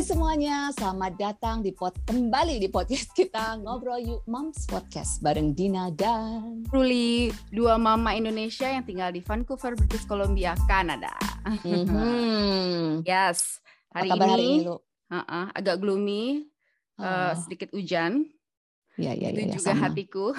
Hai 0.00 0.08
semuanya, 0.08 0.72
selamat 0.72 1.12
datang 1.20 1.60
di 1.60 1.76
pot 1.76 1.92
kembali 2.08 2.56
di 2.56 2.72
podcast 2.72 3.12
kita 3.12 3.60
Ngobrol 3.60 4.00
Yuk 4.00 4.24
Moms 4.24 4.64
Podcast 4.64 5.20
bareng 5.20 5.52
Dina 5.52 5.92
dan 5.92 6.64
Ruli, 6.72 7.28
dua 7.52 7.76
mama 7.76 8.16
Indonesia 8.16 8.64
yang 8.64 8.80
tinggal 8.80 9.12
di 9.12 9.20
Vancouver, 9.20 9.76
British 9.76 10.08
Columbia, 10.08 10.56
Kanada. 10.64 11.12
Mhm. 11.44 13.04
yes, 13.04 13.60
hari 13.92 14.08
Apa 14.08 14.16
kabar 14.16 14.24
ini, 14.24 14.32
hari 14.32 14.44
ini 14.48 14.64
lu? 14.64 14.76
uh-uh, 15.12 15.46
agak 15.52 15.76
gloomy, 15.76 16.48
uh, 16.96 17.04
Oh, 17.04 17.32
sedikit 17.36 17.68
hujan. 17.76 18.24
ya 18.96 19.12
ya 19.12 19.28
Itu 19.36 19.36
ya, 19.36 19.52
juga 19.52 19.68
sama. 19.68 19.84
hatiku. 19.84 20.32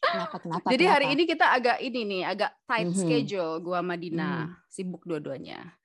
kenapa 0.00 0.36
kenapa? 0.40 0.66
Jadi 0.72 0.84
hari 0.88 1.12
kenapa? 1.12 1.16
ini 1.20 1.22
kita 1.28 1.46
agak 1.52 1.76
ini 1.84 2.00
nih, 2.08 2.22
agak 2.24 2.56
tight 2.64 2.88
Mhm. 2.88 2.96
schedule. 2.96 3.60
Gua 3.60 3.84
sama 3.84 4.00
Dina 4.00 4.48
Mhm. 4.48 4.52
sibuk 4.72 5.04
dua-duanya. 5.04 5.76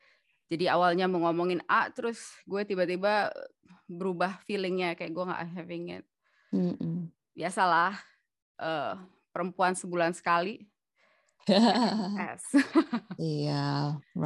Jadi 0.47 0.65
awalnya 0.71 1.11
mau 1.11 1.27
ngomongin 1.27 1.59
A, 1.67 1.91
terus 1.91 2.39
gue 2.47 2.63
tiba-tiba 2.63 3.31
berubah 3.91 4.39
feelingnya 4.47 4.95
kayak 4.95 5.11
gue 5.11 5.23
nggak 5.27 5.43
having 5.59 5.85
it. 5.99 6.05
Mm-mm. 6.53 7.11
Biasalah, 7.35 7.99
eh, 8.61 8.95
perempuan 9.33 9.73
sebulan 9.77 10.13
sekali. 10.15 10.65
Yes. 12.17 12.43
Iya, 13.17 13.53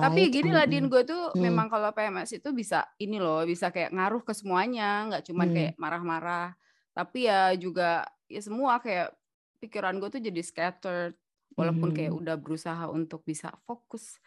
Tapi 0.02 0.22
right. 0.30 0.34
gini 0.34 0.50
lah 0.50 0.66
Din, 0.66 0.90
gue 0.90 1.06
tuh 1.06 1.36
Hmm. 1.36 1.42
memang 1.42 1.70
kalau 1.70 1.94
PMS 1.94 2.42
itu 2.42 2.50
bisa 2.58 2.90
ini 2.98 3.22
loh, 3.22 3.46
bisa 3.46 3.70
kayak 3.70 3.94
ngaruh 3.94 4.26
ke 4.26 4.34
semuanya, 4.34 5.06
nggak 5.12 5.24
cuman 5.30 5.48
Hmm. 5.48 5.54
kayak 5.54 5.74
marah-marah, 5.78 6.58
tapi 6.98 7.30
ya 7.30 7.54
juga 7.54 8.10
ya 8.26 8.42
semua 8.42 8.82
kayak 8.82 9.14
pikiran 9.62 10.02
gue 10.02 10.10
tuh 10.10 10.22
jadi 10.26 10.42
scattered, 10.42 11.14
walaupun 11.54 11.94
kayak 11.94 12.10
Mhm. 12.10 12.18
udah 12.18 12.36
berusaha 12.42 12.90
untuk 12.90 13.22
bisa 13.30 13.54
fokus, 13.70 14.18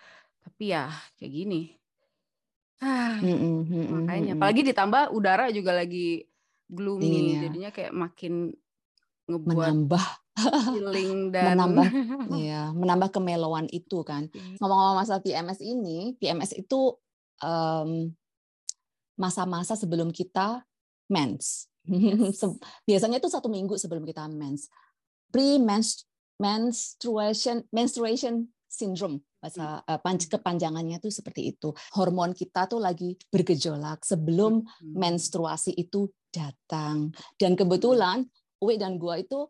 tapi 0.46 0.70
ya 0.76 0.94
kayak 1.18 1.32
gini. 1.34 1.74
Ah, 2.82 3.18
makanya, 3.22 4.34
apalagi 4.36 4.62
ditambah 4.66 5.14
udara 5.14 5.48
juga 5.54 5.72
lagi 5.74 6.26
gloomy, 6.66 7.02
Dingin 7.04 7.24
ya. 7.24 7.40
jadinya 7.48 7.70
kayak 7.70 7.92
makin 7.94 8.50
ngebuat 9.30 9.72
menambah. 9.72 10.06
feeling 10.74 11.18
dan 11.34 11.54
menambah 11.54 11.86
ya 12.50 12.74
menambah 12.74 13.08
kemelowan 13.14 13.70
itu 13.70 14.02
kan. 14.02 14.26
Ngomong-ngomong 14.58 14.98
masalah 14.98 15.22
PMS 15.22 15.62
ini 15.62 16.18
PMS 16.18 16.58
itu 16.58 16.98
em, 17.38 18.10
masa-masa 19.14 19.78
sebelum 19.78 20.10
kita 20.10 20.66
mens. 21.06 21.70
Se- 22.40 22.58
biasanya 22.82 23.22
itu 23.22 23.30
satu 23.30 23.46
minggu 23.46 23.78
sebelum 23.78 24.02
kita 24.02 24.26
mens. 24.26 24.66
Pre 25.30 25.58
menstruation 26.34 27.62
menstruation 27.70 28.50
syndrome 28.74 29.22
bahasa 29.38 29.78
panj- 30.02 30.26
kepanjangannya 30.26 30.98
tuh 30.98 31.08
seperti 31.08 31.48
itu. 31.48 31.70
Hormon 31.94 32.34
kita 32.34 32.66
tuh 32.66 32.78
lagi 32.78 33.14
bergejolak 33.28 34.02
sebelum 34.02 34.66
Hmm. 34.66 34.92
menstruasi 34.92 35.70
itu 35.72 36.10
datang. 36.28 37.14
Dan 37.36 37.54
kebetulan 37.54 38.26
Uwe 38.58 38.74
dan 38.74 38.96
gua 38.96 39.16
itu 39.16 39.46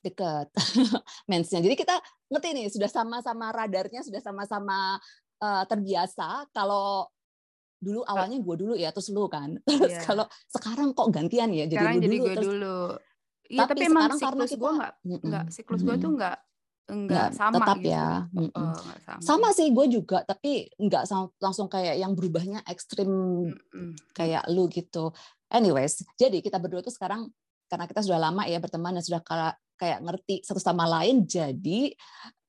deket 0.00 0.48
mensnya. 1.30 1.60
Jadi 1.60 1.74
kita 1.74 1.98
ngerti 2.26 2.48
nih 2.52 2.66
sudah 2.68 2.86
sama-sama 2.86 3.50
radarnya 3.50 4.00
sudah 4.00 4.18
sama-sama 4.18 4.98
eh, 5.36 5.64
terbiasa. 5.66 6.48
Kalau 6.50 7.06
dulu 7.76 8.00
awalnya 8.02 8.40
gue 8.40 8.56
dulu 8.56 8.72
ya 8.72 8.88
terus 8.88 9.12
lu 9.12 9.28
kan. 9.28 9.52
Terus 9.68 9.92
Iya. 9.92 10.02
kalau 10.02 10.24
sekarang 10.48 10.96
kok 10.96 11.12
gantian 11.12 11.52
ya? 11.52 11.68
Jadi 11.68 11.76
Sekarang 11.76 12.00
jadi 12.00 12.08
dulu 12.08 12.24
gue 12.24 12.34
terus 12.34 12.46
dulu. 12.48 12.78
Iya, 13.46 13.58
Tapi 13.62 13.72
tapi, 13.76 13.84
emang 13.86 14.10
siklus 14.16 14.52
gue 14.56 14.70
nggak 15.22 15.46
siklus 15.52 15.82
gue 15.84 15.96
tuh 15.96 16.10
nggak 16.16 16.36
nggak 16.86 17.06
Nggak 17.06 17.28
sama 17.34 17.56
tetap 17.58 17.76
gitu. 17.78 17.90
ya 17.90 18.08
Oh, 18.30 18.40
mm-mm. 18.40 18.70
nggak 18.78 19.00
sama. 19.02 19.20
sama 19.20 19.48
sih 19.50 19.68
gue 19.68 19.86
juga 19.88 20.18
tapi 20.22 20.50
nggak 20.72 21.04
sang- 21.04 21.34
langsung 21.36 21.66
kayak 21.66 21.98
yang 21.98 22.14
berubahnya 22.14 22.62
ekstrim 22.64 23.10
Mm-mm. 23.50 23.90
kayak 24.12 24.46
lu 24.48 24.70
gitu. 24.70 25.10
Anyways, 25.46 26.02
jadi 26.14 26.38
kita 26.38 26.58
berdua 26.58 26.80
tuh 26.80 26.90
sekarang 26.90 27.30
karena 27.66 27.86
kita 27.86 28.02
sudah 28.02 28.18
lama 28.20 28.46
ya 28.46 28.58
berteman 28.58 28.94
dan 28.94 29.02
sudah 29.02 29.22
kayak 29.76 29.98
ngerti 30.00 30.42
satu 30.42 30.58
sama 30.58 30.86
lain. 30.86 31.22
Jadi 31.22 31.94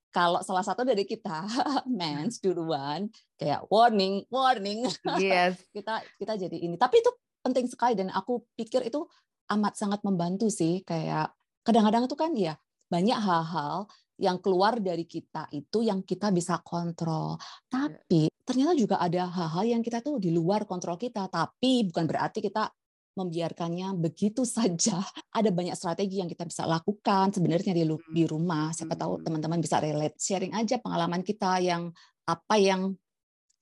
kalau 0.10 0.42
salah 0.42 0.62
satu 0.62 0.82
dari 0.82 1.04
kita 1.04 1.46
mens 1.90 2.38
duluan, 2.44 3.10
kayak 3.36 3.66
warning, 3.70 4.26
warning, 4.30 4.86
Yes. 5.18 5.58
kita 5.76 6.02
kita 6.18 6.34
jadi 6.38 6.58
ini. 6.58 6.74
Tapi 6.76 7.02
itu 7.02 7.10
penting 7.42 7.66
sekali 7.66 7.94
dan 7.94 8.10
aku 8.10 8.46
pikir 8.54 8.86
itu 8.86 9.06
amat 9.50 9.74
sangat 9.74 10.02
membantu 10.02 10.50
sih. 10.50 10.82
Kayak 10.82 11.34
kadang-kadang 11.62 12.06
itu 12.06 12.16
kan 12.16 12.32
ya 12.34 12.54
banyak 12.88 13.18
hal-hal 13.18 13.86
yang 14.18 14.42
keluar 14.42 14.82
dari 14.82 15.06
kita 15.06 15.48
itu 15.54 15.86
yang 15.86 16.02
kita 16.02 16.34
bisa 16.34 16.58
kontrol. 16.66 17.38
Tapi 17.70 18.30
ternyata 18.42 18.74
juga 18.74 18.98
ada 18.98 19.30
hal-hal 19.30 19.78
yang 19.78 19.82
kita 19.86 20.02
tuh 20.02 20.18
di 20.18 20.34
luar 20.34 20.66
kontrol 20.66 20.98
kita. 20.98 21.30
Tapi 21.30 21.86
bukan 21.90 22.06
berarti 22.10 22.42
kita 22.42 22.70
membiarkannya 23.18 23.98
begitu 23.98 24.46
saja. 24.58 25.02
Ada 25.34 25.50
banyak 25.54 25.78
strategi 25.78 26.22
yang 26.22 26.30
kita 26.30 26.46
bisa 26.46 26.66
lakukan 26.66 27.34
sebenarnya 27.34 27.74
di, 27.74 27.86
lu- 27.86 28.02
di 28.10 28.26
rumah. 28.26 28.74
Siapa 28.74 28.94
tahu 28.98 29.22
Hmm. 29.22 29.26
teman-teman 29.26 29.60
bisa 29.62 29.78
relate, 29.82 30.18
sharing 30.22 30.54
aja 30.54 30.78
pengalaman 30.82 31.22
kita 31.22 31.62
yang 31.62 31.90
apa 32.26 32.56
yang 32.58 32.94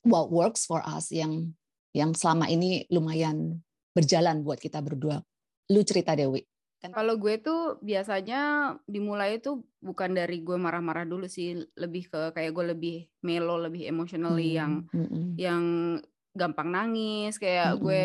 what 0.03 0.31
works 0.31 0.66
for 0.66 0.81
us 0.83 1.11
yang 1.11 1.53
yang 1.95 2.11
selama 2.11 2.51
ini 2.51 2.83
lumayan 2.91 3.63
berjalan 3.95 4.43
buat 4.43 4.59
kita 4.59 4.83
berdua. 4.83 5.23
Lu 5.72 5.81
cerita 5.87 6.11
Dewi. 6.13 6.43
Kalau 6.91 7.16
gue 7.18 7.40
tuh 7.40 7.81
biasanya 7.81 8.73
dimulai 8.85 9.40
itu 9.40 9.63
bukan 9.81 10.13
dari 10.13 10.44
gue 10.44 10.57
marah-marah 10.59 11.07
dulu 11.07 11.25
sih, 11.25 11.57
lebih 11.79 12.12
ke 12.12 12.35
kayak 12.35 12.51
gue 12.51 12.66
lebih 12.75 12.97
melo, 13.23 13.57
lebih 13.57 13.88
emotionally 13.88 14.59
yang 14.59 14.85
Mm-mm. 14.91 15.40
yang 15.40 15.63
gampang 16.35 16.69
nangis, 16.69 17.40
kayak 17.40 17.79
Mm-mm. 17.79 17.81
gue 17.81 18.01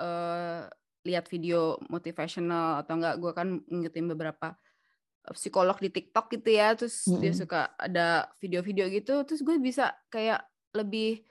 eh, 0.00 0.62
lihat 1.06 1.24
video 1.30 1.78
motivational 1.86 2.82
atau 2.82 2.98
enggak 2.98 3.16
gue 3.22 3.32
kan 3.36 3.48
ngikutin 3.68 4.06
beberapa 4.16 4.58
psikolog 5.34 5.78
di 5.82 5.90
TikTok 5.90 6.30
gitu 6.38 6.48
ya, 6.50 6.74
terus 6.78 7.06
dia 7.06 7.30
Mm-mm. 7.30 7.40
suka 7.42 7.74
ada 7.78 8.30
video-video 8.38 8.86
gitu, 8.90 9.22
terus 9.26 9.42
gue 9.42 9.58
bisa 9.58 9.94
kayak 10.10 10.42
lebih 10.74 11.22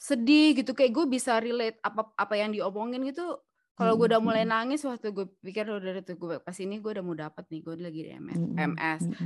sedih 0.00 0.56
gitu, 0.56 0.72
kayak 0.72 0.92
gue 0.96 1.06
bisa 1.06 1.38
relate 1.38 1.78
apa 1.84 2.10
apa 2.16 2.34
yang 2.34 2.50
diomongin 2.50 3.04
gitu. 3.06 3.38
Kalau 3.80 3.96
gue 3.96 4.06
udah 4.12 4.20
mulai 4.20 4.44
nangis 4.44 4.84
waktu 4.84 5.08
gue 5.08 5.24
pikir 5.40 5.64
udah 5.64 6.04
tuh 6.04 6.20
gue 6.20 6.36
pas 6.44 6.52
ini 6.60 6.76
gue 6.76 6.90
udah 6.92 7.00
mau 7.00 7.16
dapat 7.16 7.48
nih, 7.48 7.60
gue 7.64 7.74
lagi 7.80 8.00
di 8.04 8.12
MS. 8.12 8.40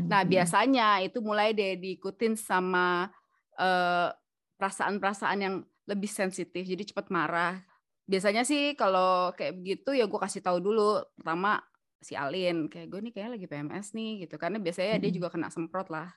Nah, 0.06 0.22
biasanya 0.22 1.02
itu 1.02 1.18
mulai 1.18 1.50
deh 1.50 1.74
diikutin 1.74 2.38
sama 2.38 3.10
eh, 3.58 4.14
perasaan-perasaan 4.54 5.38
yang 5.42 5.66
lebih 5.90 6.06
sensitif, 6.06 6.62
jadi 6.62 6.86
cepet 6.86 7.10
marah. 7.10 7.58
Biasanya 8.06 8.46
sih 8.46 8.78
kalau 8.78 9.34
kayak 9.34 9.58
begitu 9.58 9.90
ya 9.98 10.06
gue 10.06 10.20
kasih 10.22 10.38
tahu 10.38 10.62
dulu. 10.62 11.02
Pertama 11.18 11.58
si 11.98 12.14
Alin, 12.14 12.70
kayak 12.70 12.94
gue 12.94 13.00
nih 13.10 13.10
kayaknya 13.10 13.32
lagi 13.34 13.46
PMS 13.50 13.86
nih 13.90 14.10
gitu. 14.22 14.38
Karena 14.38 14.62
biasanya 14.62 15.02
dia 15.02 15.10
juga 15.10 15.34
kena 15.34 15.50
semprot 15.50 15.90
lah. 15.90 16.14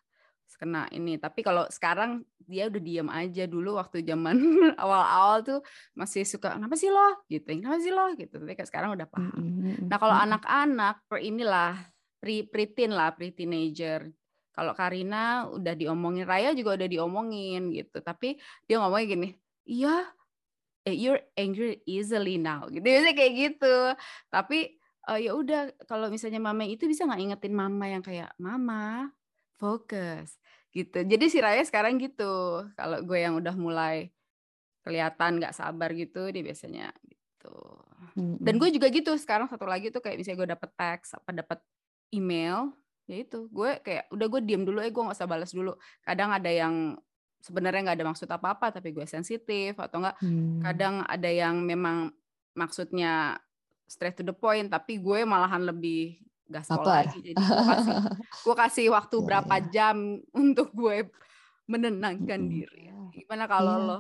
Kena 0.56 0.88
ini. 0.96 1.20
Tapi 1.20 1.44
kalau 1.44 1.68
sekarang 1.68 2.24
dia 2.48 2.72
udah 2.72 2.82
diam 2.82 3.10
aja 3.12 3.44
dulu 3.44 3.76
waktu 3.76 4.02
zaman 4.08 4.36
awal-awal 4.84 5.44
tuh 5.44 5.60
masih 5.94 6.24
suka, 6.24 6.56
kenapa 6.56 6.80
sih 6.80 6.88
lo? 6.88 7.26
Gitu, 7.28 7.46
kenapa 7.60 7.78
sih 7.84 7.92
lo? 7.92 8.16
Gitu. 8.16 8.40
Tapi 8.40 8.56
sekarang 8.64 8.96
udah 8.96 9.08
paham. 9.12 9.28
Mm-mm. 9.36 9.52
Mm-mm. 9.62 9.88
Nah, 9.92 9.98
kalau 10.00 10.16
anak-anak 10.16 11.04
per 11.12 11.20
inilah 11.20 11.76
pre 12.18 12.48
preteen 12.48 12.96
lah, 12.96 13.12
pre 13.14 13.36
teenager. 13.36 14.08
Kalau 14.56 14.74
Karina 14.74 15.46
udah 15.54 15.74
diomongin, 15.78 16.26
Raya 16.26 16.56
juga 16.58 16.74
udah 16.80 16.90
diomongin 16.90 17.70
gitu. 17.76 18.02
Tapi 18.02 18.42
dia 18.66 18.82
ngomongnya 18.82 19.06
gini, 19.14 19.30
"Iya, 19.70 20.10
eh, 20.88 20.96
you're 20.98 21.22
angry 21.38 21.84
easily 21.86 22.42
now." 22.42 22.66
Gitu. 22.72 22.82
Biasanya 22.82 23.14
kayak 23.14 23.34
gitu. 23.38 23.76
Tapi 24.34 24.60
eh, 25.08 25.20
ya 25.24 25.32
udah 25.38 25.72
kalau 25.86 26.10
misalnya 26.10 26.42
mama 26.42 26.66
itu 26.66 26.90
bisa 26.90 27.06
nggak 27.06 27.22
ingetin 27.22 27.54
mama 27.54 27.86
yang 27.88 28.04
kayak, 28.04 28.34
"Mama, 28.42 29.12
fokus." 29.58 30.38
Gitu. 30.72 31.04
Jadi 31.04 31.26
si 31.28 31.42
Raya 31.42 31.62
sekarang 31.66 31.98
gitu. 31.98 32.64
Kalau 32.78 33.02
gue 33.02 33.18
yang 33.18 33.36
udah 33.38 33.56
mulai 33.58 34.14
kelihatan 34.86 35.42
nggak 35.42 35.52
sabar 35.58 35.92
gitu, 35.92 36.30
dia 36.32 36.44
biasanya 36.46 36.94
gitu. 37.04 37.56
Dan 38.16 38.56
gue 38.62 38.70
juga 38.72 38.88
gitu 38.94 39.12
sekarang 39.18 39.50
satu 39.50 39.66
lagi 39.68 39.90
tuh 39.92 40.00
kayak 40.00 40.22
misalnya 40.22 40.40
gue 40.46 40.50
dapet 40.56 40.70
teks 40.78 41.18
apa 41.18 41.30
dapet 41.34 41.60
email 42.14 42.72
ya 43.08 43.24
itu 43.24 43.48
gue 43.52 43.80
kayak 43.84 44.12
udah 44.12 44.28
gue 44.28 44.42
diem 44.44 44.64
dulu 44.68 44.84
eh 44.84 44.92
gue 44.92 45.00
nggak 45.00 45.16
usah 45.16 45.28
balas 45.32 45.52
dulu 45.56 45.80
kadang 46.04 46.28
ada 46.36 46.52
yang 46.52 47.00
sebenarnya 47.40 47.88
nggak 47.88 47.98
ada 48.04 48.08
maksud 48.12 48.28
apa 48.28 48.48
apa 48.52 48.68
tapi 48.76 48.92
gue 48.92 49.08
sensitif 49.08 49.80
atau 49.80 50.04
enggak 50.04 50.16
Hmm. 50.20 50.60
kadang 50.60 50.96
ada 51.08 51.30
yang 51.32 51.64
memang 51.64 52.12
maksudnya 52.52 53.40
straight 53.88 54.20
to 54.20 54.28
the 54.28 54.36
point 54.36 54.68
tapi 54.68 55.00
gue 55.00 55.24
malahan 55.24 55.64
lebih 55.64 56.20
gaspol 56.48 56.82
Baper. 56.82 56.96
lagi 57.06 57.18
jadi 57.22 57.36
gue 57.36 57.66
kasih 57.66 57.96
gue 58.46 58.56
kasih 58.58 58.86
waktu 58.90 59.16
Iya, 59.16 59.26
berapa 59.26 59.56
iya. 59.56 59.68
jam 59.70 59.98
untuk 60.34 60.68
gue 60.72 60.98
menenangkan 61.66 62.40
Mm-mm. 62.40 62.52
diri 62.52 62.84
gimana 63.14 63.46
kalau 63.46 63.76
Iya. 63.76 63.86
lo 63.86 64.00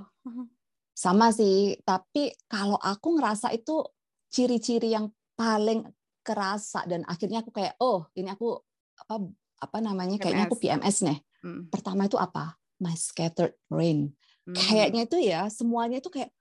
Sama 0.93 1.29
sih, 1.29 1.77
tapi 1.83 2.33
kalau 2.45 2.73
aku 2.75 3.15
ngerasa 3.15 3.53
itu 3.53 3.85
ciri-ciri 4.27 4.91
yang 4.91 5.07
paling 5.33 5.85
kerasa 6.19 6.83
dan 6.83 7.05
akhirnya 7.05 7.39
aku 7.39 7.53
kayak 7.53 7.77
oh 7.77 8.09
ini 8.11 8.27
aku 8.27 8.57
apa 8.97 9.21
apa 9.57 9.77
namanya 9.77 10.17
kayaknya 10.17 10.45
aku 10.45 10.57
PMS 10.57 11.05
nih. 11.05 11.21
Hmm. 11.39 11.69
Pertama 11.69 12.03
itu 12.03 12.17
apa? 12.17 12.57
My 12.77 12.93
scattered 12.93 13.53
brain. 13.63 14.09
Hmm. 14.43 14.57
Kayaknya 14.57 15.01
itu 15.05 15.17
ya 15.19 15.45
semuanya 15.47 15.97
itu 15.97 16.09
kayak 16.09 16.33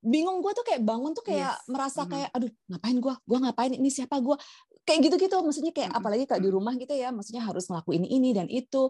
bingung 0.00 0.40
gue 0.40 0.52
tuh 0.52 0.64
kayak 0.64 0.80
bangun 0.80 1.12
tuh 1.12 1.26
kayak 1.26 1.52
Yes. 1.54 1.68
merasa 1.68 2.06
kayak 2.06 2.30
aduh 2.30 2.48
ngapain 2.66 2.96
gue 2.96 3.12
gue 3.18 3.38
ngapain 3.40 3.72
ini 3.74 3.90
siapa 3.90 4.16
gue 4.18 4.36
kayak 4.88 5.04
gitu-gitu 5.04 5.36
maksudnya 5.44 5.72
kayak 5.76 5.92
apalagi 5.92 6.24
kayak 6.24 6.40
di 6.40 6.48
rumah 6.48 6.72
gitu 6.74 6.96
ya 6.96 7.12
maksudnya 7.12 7.44
harus 7.44 7.68
ngelakuin 7.68 8.08
ini 8.08 8.32
dan 8.32 8.48
itu 8.48 8.88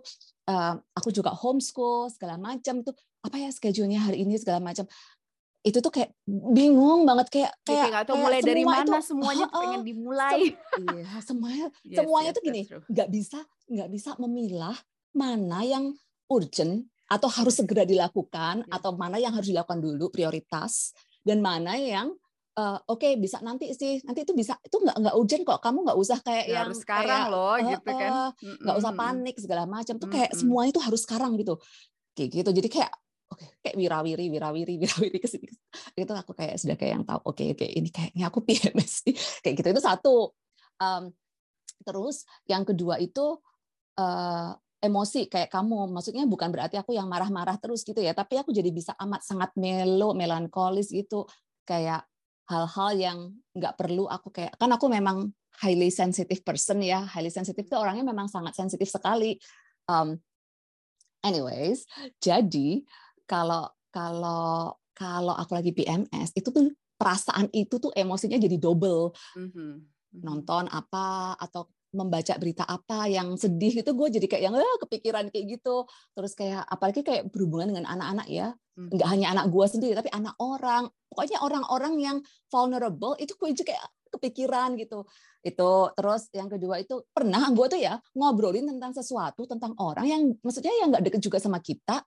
Eh, 0.48 0.74
aku 0.96 1.12
juga 1.12 1.28
homeschool 1.36 2.08
segala 2.08 2.40
macam 2.40 2.80
tuh 2.80 2.96
apa 3.20 3.36
ya 3.36 3.52
schedule-nya 3.52 4.00
hari 4.00 4.24
ini 4.24 4.32
segala 4.40 4.64
macam 4.64 4.88
itu 5.60 5.76
tuh 5.84 5.92
kayak 5.92 6.16
bingung 6.24 7.04
banget 7.04 7.28
kayak 7.28 7.52
kayak 7.68 7.92
nggak 7.92 8.04
tahu 8.08 8.16
kayak 8.16 8.24
mulai 8.24 8.40
dari 8.40 8.62
mana 8.64 8.96
itu, 8.96 9.12
semuanya 9.12 9.44
Heeh. 9.44 9.60
pengen 9.60 9.82
dimulai. 9.92 10.40
iya 10.80 11.12
semuanya 11.20 11.66
Yes, 11.84 11.96
semuanya 12.00 12.30
yes, 12.32 12.36
tuh 12.40 12.42
gini 12.48 12.62
nggak 12.64 13.08
bisa 13.12 13.38
nggak 13.68 13.88
bisa 13.92 14.10
memilah 14.16 14.76
mana 15.12 15.60
yang 15.68 15.84
urgent 16.32 16.88
atau 17.12 17.28
harus 17.28 17.52
segera 17.60 17.84
dilakukan 17.84 18.64
Yes. 18.64 18.72
atau 18.72 18.96
mana 18.96 19.20
yang 19.20 19.36
harus 19.36 19.52
dilakukan 19.52 19.84
dulu 19.84 20.08
prioritas 20.08 20.96
dan 21.28 21.44
mana 21.44 21.76
yang 21.76 22.16
eh, 22.58 22.78
oke 22.90 23.08
bisa 23.22 23.38
nanti 23.40 23.70
sih. 23.72 24.02
Nanti 24.02 24.26
itu 24.26 24.34
bisa 24.34 24.58
itu 24.58 24.76
nggak 24.82 24.96
nggak 24.98 25.14
urgent 25.14 25.42
kok. 25.46 25.60
Kamu 25.62 25.78
nggak 25.86 25.98
usah 25.98 26.18
kayak 26.26 26.44
Ya 26.44 26.52
yang 26.58 26.62
harus 26.66 26.82
sekarang 26.82 27.06
kayak, 27.06 27.32
loh 27.32 27.54
eh, 27.54 27.64
gitu 27.70 27.90
kan. 27.94 28.10
eh, 28.10 28.30
nggak 28.66 28.76
usah 28.82 28.92
Mm-mm. 28.92 29.02
panik 29.06 29.36
segala 29.38 29.62
macam. 29.70 29.94
Tuh 29.96 30.08
kayak 30.10 30.30
semuanya 30.34 30.70
itu 30.74 30.82
harus 30.82 31.00
sekarang 31.06 31.32
gitu. 31.38 31.54
Kayak 32.18 32.28
gitu. 32.42 32.50
Jadi 32.58 32.68
kayak 32.68 32.92
oke 33.28 33.44
kayak 33.62 33.76
wirawiri 33.76 34.26
wirawiri 34.32 34.74
wirawiri 34.80 35.18
ke 35.20 35.28
sini 35.28 35.52
itu 36.00 36.12
aku 36.16 36.32
kayak 36.32 36.56
sudah 36.56 36.80
kayak 36.80 36.96
yang 36.96 37.04
tahu 37.04 37.20
oke 37.28 37.44
oke 37.44 37.66
ini 37.68 37.92
kayaknya 37.92 38.24
aku 38.32 38.40
PMS 38.48 39.06
nih. 39.06 39.14
Kayak 39.44 39.54
gitu. 39.62 39.68
Itu 39.78 39.82
satu. 39.84 40.16
Em, 40.82 41.12
terus 41.86 42.26
yang 42.50 42.66
kedua 42.66 42.98
itu 42.98 43.38
eh, 44.00 44.50
emosi 44.78 45.30
kayak 45.30 45.50
kamu. 45.52 45.90
Maksudnya 45.94 46.24
bukan 46.26 46.50
berarti 46.50 46.78
aku 46.78 46.94
yang 46.94 47.06
marah-marah 47.06 47.58
terus 47.62 47.86
gitu 47.86 47.98
ya. 48.02 48.14
Tapi 48.14 48.40
aku 48.42 48.50
jadi 48.50 48.70
bisa 48.74 48.94
amat 48.98 49.22
sangat 49.22 49.50
melo 49.58 50.14
melankolis 50.14 50.90
gitu. 50.90 51.26
Kayak 51.68 52.06
hal-hal 52.48 52.90
yang 52.96 53.18
nggak 53.52 53.76
perlu 53.76 54.08
aku 54.08 54.32
kayak 54.32 54.56
kan 54.56 54.72
aku 54.72 54.88
memang 54.88 55.30
highly 55.60 55.92
sensitive 55.92 56.40
person 56.46 56.80
ya 56.80 57.04
highly 57.04 57.28
sensitive 57.28 57.66
itu 57.66 57.76
orangnya 57.76 58.06
memang 58.06 58.26
sangat 58.30 58.56
sensitif 58.56 58.88
sekali 58.88 59.36
Um, 59.88 60.20
anyways 61.24 61.88
jadi 62.20 62.84
kalau 63.24 63.68
kalau 63.88 64.76
kalau 64.92 65.34
aku 65.34 65.52
lagi 65.54 65.70
PMS 65.72 66.34
itu 66.36 66.48
tuh 66.50 66.68
perasaan 66.98 67.48
itu 67.54 67.78
tuh 67.78 67.94
emosinya 67.94 68.36
jadi 68.36 68.58
double 68.58 69.14
Mhm. 69.38 69.86
Mhm. 70.12 70.22
nonton 70.24 70.66
apa 70.72 71.36
atau 71.38 71.70
membaca 71.88 72.36
berita 72.36 72.64
apa 72.64 73.08
yang 73.08 73.32
sedih 73.34 73.80
itu 73.80 73.90
gue 73.92 74.08
jadi 74.12 74.26
kayak 74.28 74.42
yang 74.44 74.54
"Ah, 74.54 74.76
kepikiran 74.84 75.32
kayak 75.32 75.58
gitu. 75.58 75.88
Terus 76.12 76.32
kayak 76.36 76.62
apalagi 76.64 77.00
kayak 77.00 77.32
berhubungan 77.32 77.72
dengan 77.72 77.88
anak-anak 77.88 78.28
ya. 78.28 78.52
Nggak 78.76 79.08
hanya 79.08 79.26
anak 79.32 79.46
gue 79.48 79.66
sendiri 79.66 79.94
tapi 79.96 80.12
anak 80.12 80.36
orang. 80.38 80.86
Pokoknya 81.08 81.40
orang-orang 81.40 81.94
yang 81.98 82.16
vulnerable 82.46 83.16
itu 83.16 83.32
gue 83.34 83.48
juga 83.56 83.72
kayak 83.72 83.86
kepikiran 84.08 84.76
gitu. 84.76 85.08
Itu 85.40 85.70
terus 85.96 86.28
yang 86.32 86.48
kedua 86.48 86.78
itu 86.78 87.04
pernah 87.10 87.48
gue 87.50 87.66
tuh 87.68 87.80
ya 87.80 87.96
ngobrolin 88.12 88.68
tentang 88.68 88.92
sesuatu 88.92 89.48
tentang 89.48 89.72
orang 89.80 90.06
yang 90.06 90.22
maksudnya 90.44 90.72
yang 90.78 90.92
nggak 90.92 91.04
deket 91.08 91.20
juga 91.24 91.38
sama 91.40 91.58
kita 91.58 92.04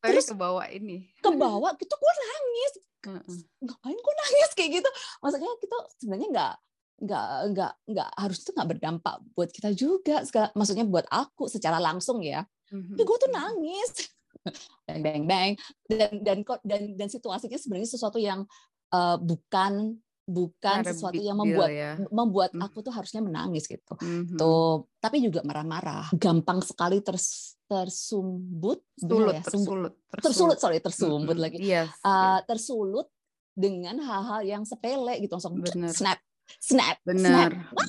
terus- 0.00 0.28
ke 0.28 0.36
bawah 0.36 0.64
ini. 0.68 1.08
ke 1.20 1.30
bawah 1.32 1.72
gitu 1.76 1.94
gue 1.94 2.12
nangis 2.20 2.72
ngapain 3.60 3.96
gue 3.96 4.14
nangis 4.16 4.50
kayak 4.56 4.70
gitu? 4.80 4.90
Maksudnya 5.20 5.52
kita 5.60 5.76
sebenarnya 6.00 6.28
nggak 6.32 6.54
nggak 6.96 7.26
nggak 7.50 7.72
nggak 7.86 8.08
harus 8.14 8.38
itu 8.38 8.50
nggak 8.50 8.68
berdampak 8.70 9.14
buat 9.32 9.50
kita 9.50 9.70
juga 9.70 10.22
segala, 10.22 10.54
maksudnya 10.54 10.84
buat 10.84 11.06
aku 11.06 11.46
secara 11.46 11.76
langsung 11.76 12.20
ya 12.20 12.46
Mhm. 12.70 12.92
tapi 12.92 13.02
gue 13.02 13.18
tuh 13.18 13.30
nangis 13.30 13.90
bang 14.86 15.00
bang 15.00 15.24
bang 15.24 15.50
dan 15.86 16.10
dan 16.20 16.38
kok 16.40 16.58
dan 16.62 16.94
dan 16.94 17.08
situasinya 17.08 17.54
sebenarnya 17.54 17.90
sesuatu 17.90 18.16
yang 18.16 18.46
eh, 18.88 19.16
bukan 19.16 19.98
bukan 20.24 20.80
sesuatu 20.82 21.20
yang 21.20 21.36
deal 21.36 21.44
membuat 21.44 21.68
ya. 21.68 21.90
membuat 22.08 22.50
Hmm. 22.52 22.64
aku 22.64 22.80
tuh 22.80 22.88
harusnya 22.90 23.20
menangis 23.20 23.66
gitu 23.66 23.92
Mhm. 23.98 24.38
tuh 24.38 24.88
tapi 24.96 25.20
juga 25.20 25.44
marah-marah 25.44 26.08
gampang 26.14 26.62
sekali 26.62 26.98
ters, 26.98 27.58
tersumbut 27.68 28.80
Sulut, 28.96 29.34
ya? 29.34 29.42
Sumbut- 29.44 29.98
tersulut, 30.08 30.22
tersulut 30.22 30.58
sorry 30.58 30.78
tersumbut 30.78 31.36
Mhm. 31.36 31.42
lagi 31.42 31.58
Yes. 31.60 31.90
uh, 32.00 32.38
yes. 32.38 32.48
tersulut 32.48 33.06
dengan 33.52 34.00
hal-hal 34.00 34.40
yang 34.42 34.62
sepele 34.64 35.20
gitu 35.20 35.30
langsung 35.30 35.60
Bener. 35.60 35.92
snap 35.92 36.18
snap 36.60 36.96
Benar, 37.04 37.50
snap 37.50 37.50
What? 37.74 37.86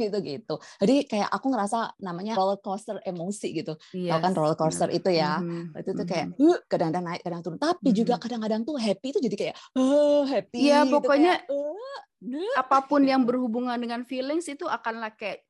gitu 0.00 0.18
gitu 0.20 0.54
jadi 0.80 0.94
kayak 1.08 1.28
aku 1.32 1.46
ngerasa 1.52 1.78
namanya 2.00 2.36
roller 2.36 2.58
coaster 2.60 3.00
emosi 3.04 3.48
gitu 3.52 3.72
tahu 3.76 4.18
kan 4.20 4.32
Yes, 4.32 4.36
roller 4.36 4.56
coaster 4.56 4.88
benar. 4.88 4.98
itu 4.98 5.10
ya 5.12 5.32
Mhm, 5.40 5.62
itu 5.76 5.90
tuh 5.92 6.06
kayak 6.08 6.26
mhm. 6.32 6.42
uh, 6.42 6.58
kadang-kadang 6.68 7.04
naik 7.04 7.20
kadang 7.24 7.40
turun 7.40 7.58
tapi 7.60 7.88
juga 7.92 8.14
Mhm. 8.16 8.22
kadang-kadang 8.22 8.60
tuh 8.64 8.76
happy 8.76 9.08
tuh 9.12 9.22
jadi 9.22 9.36
kayak 9.36 9.56
oh 9.76 10.22
happy 10.24 10.58
Iya, 10.58 10.78
gitu, 10.84 10.94
pokoknya 11.00 11.32
kayak, 11.40 11.52
"Uh, 11.52 11.96
duh." 12.20 12.52
apa 12.60 12.78
pun 12.84 13.00
yang 13.04 13.22
berhubungan 13.24 13.76
dengan 13.80 14.00
feelings 14.04 14.46
itu 14.48 14.64
akan 14.68 15.00
lah 15.00 15.12
kayak 15.16 15.44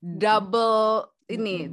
double 0.00 1.10
ini 1.24 1.72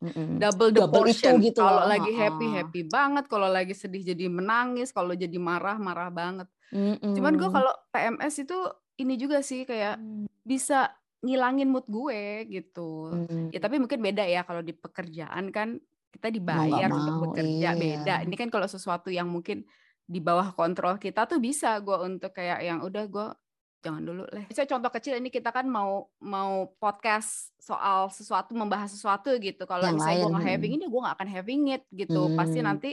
Mm-mm. 0.00 0.40
double 0.42 0.72
the 0.72 0.80
Double 0.80 1.04
itu 1.04 1.20
portion. 1.20 1.36
gitu 1.44 1.60
kalau 1.60 1.84
lagi 1.84 2.10
happy 2.16 2.46
happy 2.48 2.80
banget, 2.88 3.24
kalau 3.28 3.48
lagi 3.52 3.74
sedih 3.76 4.02
jadi 4.16 4.24
menangis, 4.32 4.88
kalau 4.90 5.12
jadi 5.12 5.36
marah 5.36 5.76
marah 5.76 6.08
banget. 6.08 6.48
Cuman 7.12 7.32
gue 7.36 7.48
kalau 7.52 7.72
PMS 7.92 8.34
itu 8.40 8.56
ini 8.96 9.14
juga 9.20 9.44
sih 9.44 9.68
kayak 9.68 10.00
bisa 10.46 10.92
ngilangin 11.24 11.68
mood 11.68 11.86
gue 11.88 12.46
gitu. 12.48 13.12
Mm. 13.12 13.50
Ya 13.52 13.60
tapi 13.60 13.80
mungkin 13.80 13.98
beda 14.00 14.24
ya 14.24 14.44
kalau 14.44 14.60
di 14.60 14.72
pekerjaan 14.76 15.50
kan 15.50 15.80
kita 16.12 16.32
dibayar 16.32 16.88
untuk 16.88 17.14
mau, 17.16 17.22
bekerja 17.30 17.70
iya. 17.72 17.76
beda. 17.76 18.14
Ini 18.24 18.34
kan 18.36 18.48
kalau 18.48 18.68
sesuatu 18.68 19.12
yang 19.12 19.28
mungkin 19.28 19.66
di 20.06 20.22
bawah 20.22 20.54
kontrol 20.54 21.02
kita 21.02 21.26
tuh 21.26 21.42
bisa 21.42 21.76
gue 21.82 21.98
untuk 21.98 22.30
kayak 22.30 22.62
yang 22.62 22.78
udah 22.80 23.04
gue 23.10 23.28
jangan 23.84 24.02
dulu 24.02 24.24
lah. 24.26 24.44
Bisa 24.48 24.64
contoh 24.64 24.90
kecil 24.90 25.18
ini 25.18 25.28
kita 25.30 25.50
kan 25.50 25.66
mau 25.66 26.10
mau 26.22 26.70
podcast 26.78 27.52
soal 27.60 28.08
sesuatu 28.10 28.54
membahas 28.54 28.90
sesuatu 28.94 29.30
gitu. 29.38 29.66
Kalau 29.66 29.86
misalnya 29.92 30.24
gue 30.24 30.32
nggak 30.32 30.46
having 30.46 30.72
mm. 30.72 30.78
ini, 30.80 30.84
gue 30.86 31.00
nggak 31.00 31.16
akan 31.20 31.28
having 31.28 31.62
it 31.74 31.84
gitu. 31.92 32.20
Pasti 32.34 32.58
Hmm. 32.62 32.68
nanti 32.70 32.90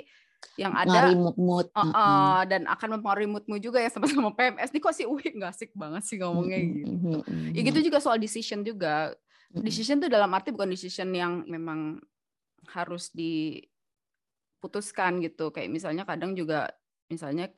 yang 0.60 0.74
ada 0.78 1.10
Ngari 1.10 1.16
mood-mood. 1.18 1.68
Uh, 1.74 1.92
uh, 1.92 2.40
dan 2.46 2.70
akan 2.70 3.00
mempengaruhi 3.00 3.30
moodmu 3.30 3.58
juga 3.58 3.82
ya 3.82 3.90
sama-sama 3.90 4.30
PMS. 4.38 4.70
Ini 4.70 4.80
kok 4.80 4.94
si 4.94 5.04
Uwi 5.10 5.34
nggak 5.34 5.52
asik 5.52 5.72
banget 5.74 6.04
sih 6.06 6.22
ngomongnya 6.22 6.60
gitu. 6.62 7.26
Ya 7.54 7.62
gitu 7.66 7.80
juga 7.82 7.98
soal 8.04 8.22
decision 8.22 8.62
juga. 8.62 9.16
Decision 9.54 10.02
tuh 10.02 10.10
dalam 10.10 10.34
arti 10.34 10.50
bukan 10.50 10.74
decision 10.74 11.14
yang 11.14 11.46
memang 11.46 12.02
harus 12.74 13.14
diputuskan 13.14 15.22
gitu. 15.22 15.54
Kayak 15.54 15.70
misalnya 15.70 16.04
kadang 16.06 16.34
juga 16.34 16.74
misalnya 17.10 17.50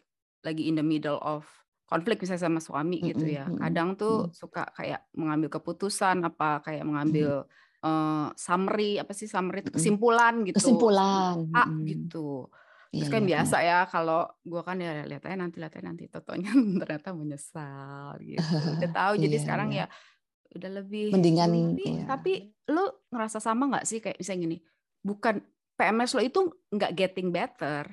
lagi 0.44 0.68
in 0.68 0.76
the 0.76 0.86
middle 0.86 1.20
of 1.24 1.48
konflik 1.86 2.20
misalnya 2.20 2.44
sama 2.50 2.60
suami 2.60 3.00
gitu 3.00 3.28
ya. 3.28 3.48
Kadang 3.48 3.96
tuh 3.96 4.28
suka 4.36 4.66
kayak 4.76 5.08
mengambil 5.16 5.50
keputusan 5.54 6.26
apa 6.26 6.60
kayak 6.66 6.84
mengambil 6.84 7.46
eh, 7.80 8.28
summary 8.36 9.00
apa 9.00 9.14
sih 9.16 9.30
summary 9.30 9.64
itu 9.64 9.72
kesimpulan 9.72 10.44
gitu. 10.44 10.60
Kesimpulan. 10.60 11.48
A 11.56 11.64
Mm-mm. 11.70 11.86
gitu. 11.88 12.50
Terus 12.96 13.12
Iya, 13.12 13.16
kan 13.20 13.24
iya, 13.24 13.30
biasa 13.36 13.58
ya 13.60 13.80
kalau 13.92 14.22
gua 14.48 14.62
kan 14.64 14.80
ya 14.80 15.04
lihat 15.04 15.28
aja 15.28 15.36
nanti 15.36 15.60
lihat 15.60 15.76
aja 15.76 15.84
nanti 15.84 16.08
totonya 16.08 16.48
ternyata 16.82 17.12
menyesal 17.12 18.16
gitu. 18.24 18.40
Udah 18.80 18.92
tahu 18.96 19.14
jadi 19.20 19.36
Iya, 19.36 19.44
sekarang 19.44 19.70
iya. 19.76 19.88
ya 19.92 20.14
udah 20.56 20.72
lebih 20.72 21.12
Mendingan, 21.12 21.52
tapi, 21.52 21.84
iya. 21.84 22.04
tapi 22.08 22.34
lu 22.72 22.88
ngerasa 23.12 23.44
sama 23.44 23.68
nggak 23.68 23.84
sih 23.84 24.00
kayak 24.00 24.16
misalnya 24.24 24.40
gini, 24.48 24.58
bukan 25.04 25.44
PMS 25.76 26.16
lo 26.16 26.22
itu 26.24 26.40
nggak 26.72 26.92
getting 26.96 27.28
better. 27.36 27.84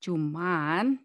Cuman 0.00 0.96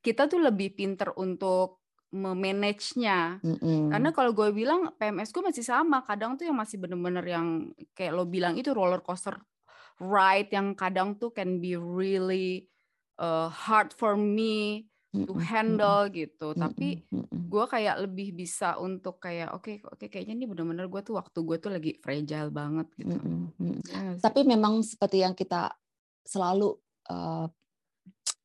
kita 0.00 0.24
tuh 0.24 0.40
lebih 0.40 0.72
pinter 0.72 1.12
untuk 1.20 1.84
memanage-nya. 2.16 3.38
Mm-mm. 3.44 3.92
Karena 3.92 4.10
kalau 4.10 4.32
gue 4.32 4.48
bilang 4.50 4.90
PMS 4.96 5.30
gue 5.30 5.44
masih 5.44 5.62
sama, 5.62 6.00
kadang 6.02 6.34
tuh 6.34 6.48
yang 6.48 6.56
masih 6.56 6.80
bener-bener 6.80 7.22
yang 7.22 7.70
kayak 7.94 8.16
lo 8.16 8.24
bilang 8.26 8.56
itu 8.56 8.72
roller 8.72 9.04
coaster 9.04 9.36
ride 10.00 10.50
yang 10.50 10.72
kadang 10.72 11.14
tuh 11.20 11.30
can 11.30 11.60
be 11.60 11.76
really 11.76 12.66
uh, 13.20 13.52
hard 13.52 13.92
for 13.92 14.16
me 14.16 14.88
to 15.12 15.34
handle 15.42 16.06
gitu. 16.08 16.56
Tapi 16.56 17.04
gue 17.50 17.64
kayak 17.66 18.06
lebih 18.08 18.32
bisa 18.32 18.78
untuk 18.78 19.18
kayak 19.18 19.52
oke 19.52 19.82
oke 19.84 20.06
kayaknya 20.08 20.38
ini 20.38 20.46
bener-bener 20.48 20.86
gue 20.88 21.02
tuh 21.02 21.18
waktu 21.18 21.38
gue 21.42 21.56
tuh 21.60 21.70
lagi 21.70 21.92
fragile 21.98 22.50
banget 22.50 22.88
gitu. 22.96 23.18
Tapi 24.22 24.40
memang 24.46 24.80
seperti 24.86 25.26
yang 25.26 25.34
kita 25.34 25.74
selalu 26.24 26.78
uh, 27.10 27.46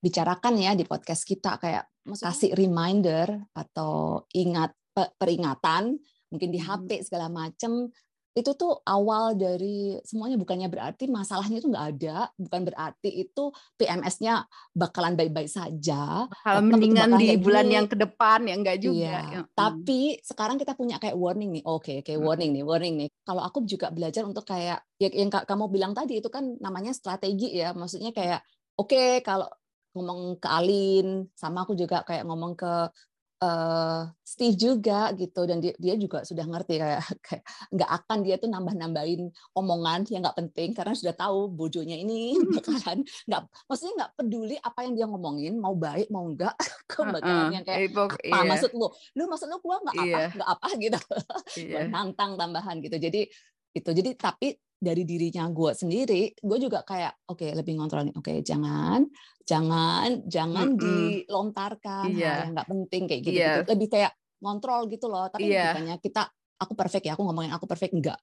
bicarakan 0.01 0.53
ya 0.57 0.73
di 0.73 0.85
podcast 0.85 1.25
kita 1.25 1.57
kayak 1.61 1.85
Maksudnya? 2.05 2.29
kasih 2.33 2.51
reminder 2.53 3.27
atau 3.53 4.25
ingat 4.33 4.73
pe- 4.93 5.13
peringatan 5.17 5.97
mungkin 6.29 6.49
di. 6.49 6.59
HP 6.61 7.05
segala 7.05 7.29
macam 7.29 7.89
itu 8.35 8.51
tuh 8.59 8.83
awal 8.83 9.31
dari 9.39 9.95
semuanya 10.03 10.35
bukannya 10.35 10.67
berarti 10.67 11.07
masalahnya 11.07 11.63
itu 11.63 11.71
nggak 11.71 11.87
ada 11.95 12.17
bukan 12.35 12.61
berarti 12.67 13.09
itu 13.23 13.43
PMS-nya 13.79 14.43
bakalan 14.75 15.15
baik-baik 15.15 15.47
saja 15.47 16.27
kalau 16.43 16.59
mendingan 16.67 17.15
di 17.15 17.31
kayak 17.31 17.39
bulan 17.39 17.65
gini. 17.65 17.75
yang 17.79 17.87
ke 17.87 17.95
depan 17.95 18.39
ya 18.43 18.53
enggak 18.59 18.77
juga. 18.83 18.99
Iya, 18.99 19.19
Ya, 19.31 19.41
mm. 19.41 19.49
tapi 19.55 19.99
sekarang 20.19 20.59
kita 20.59 20.75
punya 20.75 20.99
kayak 20.99 21.15
warning 21.15 21.55
nih. 21.55 21.63
Oke, 21.63 22.03
oke, 22.03 22.11
Mm. 22.11 22.23
warning 22.27 22.51
nih, 22.59 22.63
warning 22.67 22.95
nih. 22.99 23.09
Kalau 23.23 23.39
aku 23.39 23.63
juga 23.63 23.87
belajar 23.95 24.27
untuk 24.27 24.43
kayak 24.43 24.83
ya 24.99 25.07
yang 25.15 25.31
ka- 25.31 25.47
kamu 25.47 25.71
bilang 25.71 25.95
tadi 25.95 26.19
itu 26.19 26.27
kan 26.27 26.59
namanya 26.59 26.91
strategi 26.91 27.55
ya. 27.55 27.71
Maksudnya 27.71 28.11
kayak 28.11 28.43
oke 28.75 29.23
kalau 29.23 29.47
ngomong 29.95 30.43
ke 30.43 30.47
Alin, 30.51 31.23
sama 31.39 31.63
aku 31.63 31.71
juga 31.71 32.03
kayak 32.03 32.27
ngomong 32.27 32.59
ke 32.59 32.67
uh, 33.41 34.07
Steve 34.23 34.55
juga 34.55 35.11
gitu 35.15 35.43
dan 35.47 35.59
dia, 35.59 35.73
dia 35.79 35.95
juga 35.99 36.23
sudah 36.23 36.45
ngerti 36.47 36.79
kayak 36.79 37.01
kayak 37.25 37.43
nggak 37.71 37.91
akan 38.03 38.17
dia 38.23 38.35
tuh 38.39 38.49
nambah-nambahin 38.51 39.31
omongan 39.55 40.07
yang 40.11 40.23
nggak 40.23 40.37
penting 40.37 40.69
karena 40.75 40.93
sudah 40.95 41.15
tahu 41.15 41.51
bojonya 41.51 41.97
ini 41.99 42.35
bakalan 42.55 43.03
nggak 43.27 43.41
maksudnya 43.67 43.93
nggak 44.03 44.11
peduli 44.19 44.55
apa 44.59 44.79
yang 44.87 44.93
dia 44.95 45.05
ngomongin 45.09 45.53
mau 45.59 45.75
baik 45.75 46.07
mau 46.11 46.27
enggak 46.27 46.55
ke 46.85 47.01
bakalan 47.01 47.51
yang 47.51 47.65
kayak 47.65 47.91
apa 47.91 48.15
iya. 48.23 48.43
maksud 48.45 48.71
lu 48.77 48.87
lu 49.17 49.23
maksud 49.27 49.47
lu 49.49 49.57
gua 49.59 49.81
nggak 49.81 49.95
apa 49.95 50.05
iya. 50.05 50.27
nggak 50.35 50.49
apa 50.49 50.67
gitu 50.77 50.99
iya. 51.59 51.79
nantang 51.89 52.31
tambahan 52.37 52.77
gitu 52.83 52.97
jadi 52.99 53.27
itu 53.75 53.89
jadi 53.91 54.15
tapi 54.15 54.55
dari 54.75 55.03
dirinya 55.07 55.47
gue 55.49 55.71
sendiri, 55.71 56.35
gue 56.35 56.57
juga 56.59 56.83
kayak 56.83 57.27
oke 57.31 57.41
okay, 57.41 57.51
lebih 57.55 57.79
ngontrol 57.79 58.11
nih. 58.11 58.15
Oke, 58.15 58.31
okay, 58.31 58.37
jangan, 58.43 59.07
jangan, 59.47 60.23
jangan 60.27 60.67
mm 60.71 60.77
-hmm. 60.77 60.83
dilontarkan 60.83 62.07
yeah. 62.13 62.21
hal 62.21 62.37
yang 62.45 62.51
nggak 62.53 62.69
penting 62.69 63.03
kayak 63.07 63.21
gitu, 63.23 63.39
yeah. 63.39 63.55
gitu. 63.63 63.71
Lebih 63.75 63.87
kayak 63.89 64.11
ngontrol 64.43 64.81
gitu 64.91 65.07
loh. 65.07 65.25
Tapi 65.31 65.47
yeah. 65.47 65.73
bukannya 65.73 65.95
kita 66.03 66.23
aku 66.59 66.73
perfect 66.75 67.03
ya, 67.07 67.15
aku 67.15 67.23
ngomongin 67.23 67.51
aku 67.55 67.65
perfect 67.65 67.93
enggak. 67.95 68.19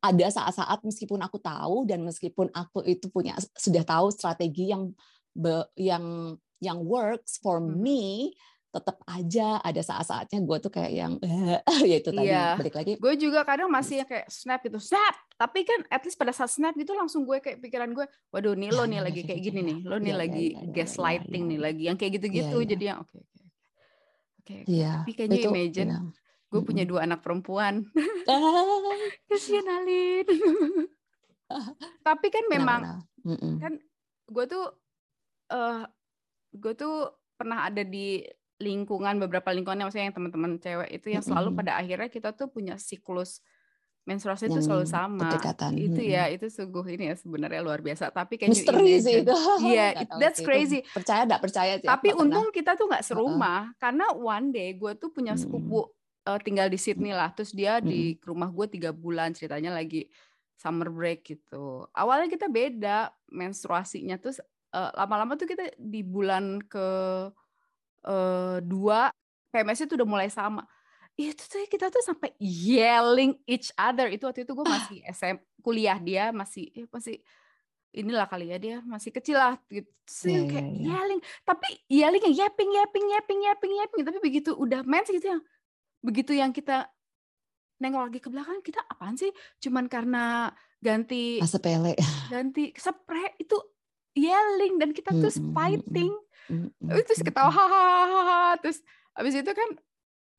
Ada 0.00 0.26
saat-saat 0.32 0.80
meskipun 0.82 1.20
aku 1.22 1.38
tahu 1.40 1.84
dan 1.88 2.02
meskipun 2.02 2.48
aku 2.52 2.84
itu 2.84 3.08
punya 3.12 3.36
sudah 3.54 3.84
tahu 3.84 4.08
strategi 4.12 4.72
yang 4.72 4.90
be, 5.32 5.64
yang 5.76 6.36
yang 6.58 6.80
works 6.80 7.38
for 7.44 7.60
me, 7.60 8.32
tetap 8.74 8.98
aja 9.06 9.62
ada 9.62 9.78
saat-saatnya 9.78 10.42
gue 10.42 10.58
tuh 10.58 10.72
kayak 10.74 10.92
yang 10.92 11.12
ya 11.90 11.96
itu 12.02 12.10
tadi 12.10 12.26
iya. 12.26 12.58
balik 12.58 12.74
lagi. 12.74 12.92
Gue 12.98 13.14
juga 13.14 13.46
kadang 13.46 13.70
masih 13.70 14.02
kayak 14.02 14.26
snap 14.26 14.60
gitu 14.66 14.82
snap! 14.82 15.14
Tapi 15.38 15.62
kan 15.62 15.86
at 15.94 16.02
least 16.02 16.18
pada 16.18 16.34
saat 16.34 16.50
snap 16.50 16.74
gitu 16.74 16.90
langsung 16.98 17.22
gue 17.22 17.38
kayak 17.38 17.62
pikiran 17.62 17.94
gue 17.94 18.06
waduh 18.34 18.58
nih 18.58 18.74
lo 18.74 18.84
nih 18.90 19.00
lagi 19.02 19.22
kayak 19.22 19.40
gini 19.40 19.60
nih 19.62 19.78
lo 19.86 19.96
nih 20.02 20.14
lagi 20.14 20.46
gaslighting 20.74 21.46
nih 21.46 21.58
lagi 21.62 21.82
yang 21.86 21.96
kayak 21.98 22.18
gitu-gitu 22.18 22.58
jadi 22.66 22.94
yang 22.94 22.98
oke 23.02 23.14
oke 23.14 23.42
oke 24.42 24.56
tapi 24.66 25.10
kayaknya 25.14 25.40
imagine 25.46 25.90
gue 26.54 26.62
punya 26.62 26.86
dua 26.86 27.02
anak 27.02 27.18
perempuan. 27.18 27.82
Kasian 29.28 29.66
Alin. 29.66 30.22
Tapi 32.06 32.26
kan 32.30 32.44
memang 32.46 33.02
kan 33.58 33.74
gue 34.30 34.44
tuh 34.46 34.70
uh, 35.50 35.82
gue 36.54 36.72
tuh 36.78 37.10
pernah 37.34 37.66
ada 37.66 37.82
di 37.82 38.22
lingkungan 38.64 39.20
beberapa 39.20 39.52
lingkungan 39.52 39.84
maksudnya 39.84 40.08
yang 40.08 40.16
teman-teman 40.16 40.56
cewek 40.56 40.88
itu 40.88 41.12
yang 41.12 41.20
selalu 41.20 41.52
mm 41.52 41.54
-hmm. 41.54 41.60
pada 41.60 41.72
akhirnya 41.76 42.08
kita 42.08 42.28
tuh 42.32 42.48
punya 42.48 42.80
siklus 42.80 43.44
menstruasi 44.04 44.52
itu 44.52 44.60
selalu 44.60 44.84
sama. 44.84 45.32
Berdekatan. 45.32 45.72
Itu 45.80 46.00
hmm. 46.04 46.12
ya, 46.12 46.24
itu 46.28 46.46
sungguh 46.52 46.84
ini 46.92 47.12
ya 47.12 47.16
sebenarnya 47.16 47.60
luar 47.64 47.80
biasa. 47.80 48.12
Tapi 48.12 48.36
kayak 48.36 48.52
misteri 48.52 49.00
sih 49.00 49.24
itu. 49.24 49.32
Iya, 49.64 49.96
yeah, 49.96 50.20
that's 50.20 50.44
crazy. 50.44 50.84
Itu 50.84 51.00
percaya 51.00 51.24
enggak 51.24 51.42
percaya 51.42 51.72
sih. 51.80 51.88
Tapi 51.88 52.12
untung 52.12 52.52
pernah. 52.52 52.56
kita 52.56 52.70
tuh 52.76 52.86
nggak 52.92 53.04
serumah 53.04 53.60
uh 53.64 53.72
-uh. 53.72 53.80
karena 53.80 54.06
one 54.12 54.46
day 54.52 54.76
gue 54.76 54.92
tuh 55.00 55.08
punya 55.08 55.32
sepupu 55.40 55.88
uh, 56.28 56.40
tinggal 56.44 56.68
di 56.68 56.76
Sydney 56.76 57.16
lah. 57.16 57.32
Terus 57.32 57.56
dia 57.56 57.80
hmm. 57.80 57.84
di 57.88 58.20
rumah 58.20 58.52
gue 58.52 58.66
tiga 58.68 58.92
bulan 58.92 59.32
ceritanya 59.32 59.72
lagi 59.72 60.04
summer 60.60 60.92
break 60.92 61.24
gitu. 61.24 61.88
Awalnya 61.96 62.28
kita 62.28 62.46
beda 62.52 63.08
menstruasinya 63.32 64.20
terus 64.20 64.38
lama-lama 64.74 65.32
uh, 65.32 65.38
tuh 65.38 65.48
kita 65.48 65.64
di 65.80 66.04
bulan 66.04 66.60
ke 66.66 66.86
uh, 68.04 68.58
dua 68.60 69.10
PMS 69.50 69.86
itu 69.88 69.94
udah 69.96 70.08
mulai 70.08 70.28
sama. 70.30 70.64
Itu 71.14 71.46
tuh 71.46 71.62
kita 71.70 71.88
tuh 71.94 72.02
sampai 72.02 72.34
yelling 72.42 73.38
each 73.46 73.70
other. 73.78 74.10
Itu 74.10 74.26
waktu 74.26 74.42
itu 74.42 74.52
gue 74.52 74.66
masih 74.66 74.98
SM 75.06 75.36
kuliah 75.62 75.96
dia 75.96 76.34
masih 76.34 76.68
eh, 76.74 76.86
masih 76.90 77.22
inilah 77.94 78.26
kali 78.26 78.50
ya 78.50 78.58
dia 78.58 78.76
masih 78.82 79.14
kecil 79.14 79.38
lah 79.38 79.54
gitu. 79.70 79.86
Terus 80.04 80.26
yeah, 80.26 80.44
kayak 80.50 80.66
yeah, 80.66 80.74
yeah. 80.74 80.86
yelling 80.98 81.20
tapi 81.46 81.68
yellingnya 81.86 82.32
yapping 82.34 82.70
yapping 82.74 83.06
yapping 83.14 83.40
yapping 83.46 83.72
yapping 83.78 84.02
tapi 84.04 84.18
begitu 84.20 84.50
udah 84.52 84.82
mens 84.82 85.08
gitu 85.08 85.30
yang 85.30 85.42
begitu 86.02 86.36
yang 86.36 86.50
kita 86.50 86.90
nengok 87.78 88.10
lagi 88.10 88.20
ke 88.20 88.28
belakang 88.28 88.58
kita 88.60 88.82
apaan 88.90 89.14
sih? 89.14 89.30
Cuman 89.62 89.86
karena 89.86 90.50
ganti 90.82 91.40
sepele 91.46 91.96
ganti 92.28 92.74
spray 92.76 93.38
itu 93.40 93.56
yelling 94.14 94.76
dan 94.76 94.90
kita 94.92 95.10
tuh 95.16 95.32
fighting 95.56 96.12
mm-hmm. 96.50 97.02
terus 97.04 97.20
ketawa 97.22 97.50
hahaha 97.50 98.58
terus 98.60 98.78
habis 99.14 99.34
itu 99.36 99.52
kan 99.52 99.68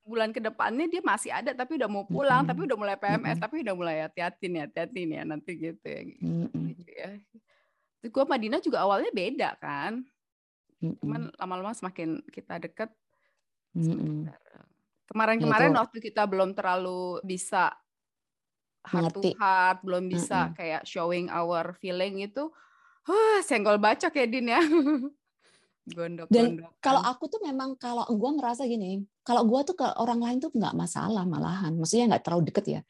bulan 0.05 0.29
ke 0.29 0.37
depannya 0.37 0.85
dia 0.85 1.01
masih 1.01 1.33
ada 1.33 1.57
tapi 1.57 1.81
udah 1.81 1.89
mau 1.89 2.05
pulang 2.05 2.45
mm-hmm. 2.45 2.49
tapi 2.53 2.61
udah 2.69 2.77
mulai 2.77 2.95
PMS 2.97 3.17
mm-hmm. 3.17 3.41
tapi 3.41 3.55
udah 3.65 3.75
mulai 3.75 3.95
hati-hati 4.05 4.45
nih 4.47 4.61
hati-hati 4.69 5.01
nih 5.09 5.17
ya 5.17 5.23
nanti 5.25 5.51
gitu 5.57 5.85
ya 5.85 6.01
mm-hmm. 6.05 6.63
gitu 6.77 6.91
ya 6.93 7.09
terus 8.01 8.11
gue 8.13 8.23
sama 8.23 8.37
Dina 8.37 8.57
juga 8.61 8.77
awalnya 8.85 9.09
beda 9.09 9.49
kan 9.57 10.05
mm-hmm. 10.81 11.01
cuman 11.01 11.21
lama-lama 11.41 11.73
semakin 11.73 12.21
kita 12.29 12.61
deket 12.61 12.93
mm-hmm. 13.73 14.29
kemarin-kemarin 15.09 15.73
waktu 15.73 15.97
kita 15.97 16.29
belum 16.29 16.53
terlalu 16.53 17.17
bisa 17.25 17.73
heart 18.85 19.17
to 19.17 19.33
heart 19.41 19.81
belum 19.81 20.05
bisa 20.05 20.49
mm-hmm. 20.49 20.57
kayak 20.57 20.81
showing 20.85 21.33
our 21.33 21.73
feeling 21.81 22.21
itu 22.21 22.53
Huh, 23.05 23.37
senggol 23.45 23.77
bacok 23.77 24.17
ya 24.17 24.25
Din 24.25 24.49
ya. 24.49 24.61
gondok 25.85 26.27
Dan 26.33 26.65
kalau 26.81 27.01
aku 27.05 27.29
tuh 27.29 27.41
memang 27.45 27.77
kalau 27.77 28.05
gue 28.09 28.31
ngerasa 28.41 28.65
gini, 28.65 29.05
kalau 29.21 29.45
gue 29.45 29.59
tuh 29.61 29.77
ke 29.77 29.87
orang 30.01 30.17
lain 30.17 30.37
tuh 30.41 30.49
nggak 30.49 30.73
masalah 30.73 31.23
malahan, 31.29 31.77
maksudnya 31.77 32.15
nggak 32.15 32.23
terlalu 32.25 32.49
deket 32.49 32.65
ya. 32.65 32.81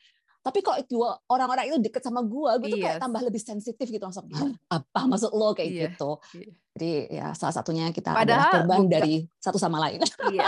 Tapi 0.46 0.62
kok 0.62 0.78
itu 0.78 1.02
orang-orang 1.26 1.74
itu 1.74 1.78
deket 1.82 2.06
sama 2.06 2.22
gue, 2.22 2.52
gue 2.62 2.70
tuh 2.78 2.80
kayak 2.80 3.02
tambah 3.02 3.22
lebih 3.26 3.42
sensitif 3.42 3.90
gitu 3.90 4.04
langsung 4.06 4.30
apa 4.70 5.00
maksud 5.10 5.34
lo 5.34 5.58
kayak 5.58 5.70
iya. 5.74 5.84
gitu. 5.90 6.12
Iya. 6.38 6.52
Jadi 6.76 6.92
ya 7.10 7.26
salah 7.34 7.56
satunya 7.56 7.90
kita 7.90 8.14
Padahal, 8.14 8.64
korban 8.64 8.86
buka. 8.86 8.94
dari 8.94 9.16
satu 9.42 9.58
sama 9.58 9.82
lain. 9.82 10.06
Iya. 10.30 10.48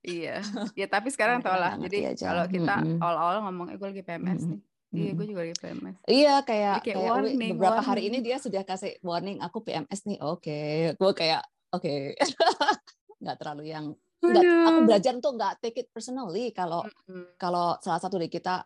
iya. 0.00 0.36
Ya 0.72 0.86
tapi 0.88 1.12
sekarang 1.12 1.44
tau 1.44 1.54
lah. 1.54 1.76
Jadi 1.76 2.16
kalau 2.16 2.48
kita 2.48 2.80
awal-awal 2.98 3.44
ngomong, 3.44 3.68
eh 3.70 3.76
gue 3.76 3.88
lagi 3.92 4.02
PMS 4.02 4.48
nih 4.48 4.60
Iya, 4.90 5.10
gue 5.14 5.26
juga 5.30 5.40
lagi 5.46 5.54
PMS. 5.54 5.96
Iya, 6.10 6.34
kayak, 6.42 6.76
kayak, 6.82 6.98
kayak 6.98 7.10
warning, 7.14 7.50
beberapa 7.54 7.78
warning. 7.78 7.86
hari 7.94 8.02
ini 8.10 8.18
dia 8.26 8.36
sudah 8.42 8.62
kasih 8.66 8.98
warning 9.06 9.38
aku 9.38 9.62
PMS 9.62 10.02
nih. 10.02 10.18
Oke, 10.18 10.50
okay. 10.50 10.74
gue 10.98 11.12
kayak 11.14 11.42
oke, 11.74 11.82
okay. 11.82 12.14
nggak 13.22 13.36
terlalu 13.40 13.70
yang 13.70 13.94
nggak, 14.20 14.44
aku 14.44 14.80
belajar 14.84 15.12
untuk 15.16 15.32
nggak 15.40 15.54
take 15.64 15.78
it 15.80 15.88
personally 15.88 16.52
kalau 16.52 16.84
mm-hmm. 16.84 17.36
kalau 17.40 17.80
salah 17.80 18.00
satu 18.00 18.20
dari 18.20 18.28
kita 18.28 18.64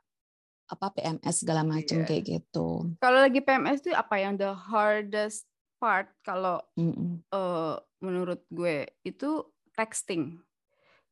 apa 0.64 0.86
PMS 0.96 1.44
segala 1.44 1.62
macam 1.62 2.02
yeah. 2.02 2.08
kayak 2.08 2.24
gitu. 2.24 2.88
Kalau 2.98 3.18
lagi 3.20 3.40
PMS 3.44 3.84
itu 3.84 3.92
apa 3.92 4.14
yang 4.16 4.34
the 4.40 4.50
hardest 4.50 5.44
part 5.76 6.08
kalau 6.24 6.58
mm-hmm. 6.80 7.20
uh, 7.30 7.76
menurut 8.00 8.40
gue 8.48 8.88
itu 9.04 9.44
texting 9.76 10.40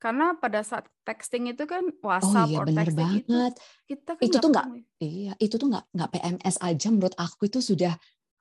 karena 0.03 0.35
pada 0.35 0.67
saat 0.67 0.91
texting 1.07 1.55
itu 1.55 1.63
kan 1.63 1.87
WhatsApp 2.03 2.51
oh, 2.51 2.51
iya, 2.51 2.59
or 2.59 2.67
texting 2.67 3.23
banget. 3.23 3.55
itu 3.55 3.95
kita 3.95 4.11
kan 4.19 4.25
itu 4.27 4.37
tuh 4.43 4.51
nggak 4.51 4.67
iya 4.99 5.33
itu 5.39 5.55
tuh 5.55 5.69
nggak 5.71 5.85
nggak 5.95 6.11
PMS 6.11 6.57
aja 6.59 6.89
menurut 6.91 7.15
aku 7.15 7.47
itu 7.47 7.63
sudah 7.63 7.95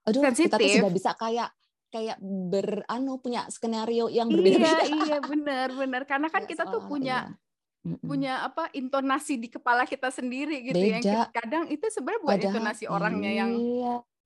aduh 0.10 0.26
Sensitive. 0.26 0.50
kita 0.50 0.58
tuh 0.58 0.70
sudah 0.82 0.94
bisa 0.98 1.12
kayak 1.14 1.50
kayak 1.92 2.18
beranu 2.24 3.20
punya 3.20 3.46
skenario 3.52 4.08
yang 4.08 4.32
berbeda-beda. 4.32 4.88
Iya, 4.88 4.96
iya 5.06 5.18
benar 5.20 5.68
benar 5.76 6.02
karena 6.08 6.32
kan 6.32 6.48
ya, 6.48 6.50
kita 6.56 6.64
tuh 6.72 6.88
punya 6.88 7.36
iya. 7.84 7.96
punya 8.00 8.34
apa 8.48 8.72
intonasi 8.72 9.38
di 9.38 9.52
kepala 9.52 9.84
kita 9.84 10.08
sendiri 10.10 10.72
gitu 10.72 10.80
ya. 10.80 10.98
Beda. 10.98 11.12
yang 11.12 11.30
kadang 11.36 11.64
itu 11.68 11.86
sebenarnya 11.92 12.22
buat 12.24 12.32
Padahal, 12.40 12.50
intonasi 12.56 12.84
orangnya 12.88 13.32
iya. 13.32 13.40
yang 13.44 13.52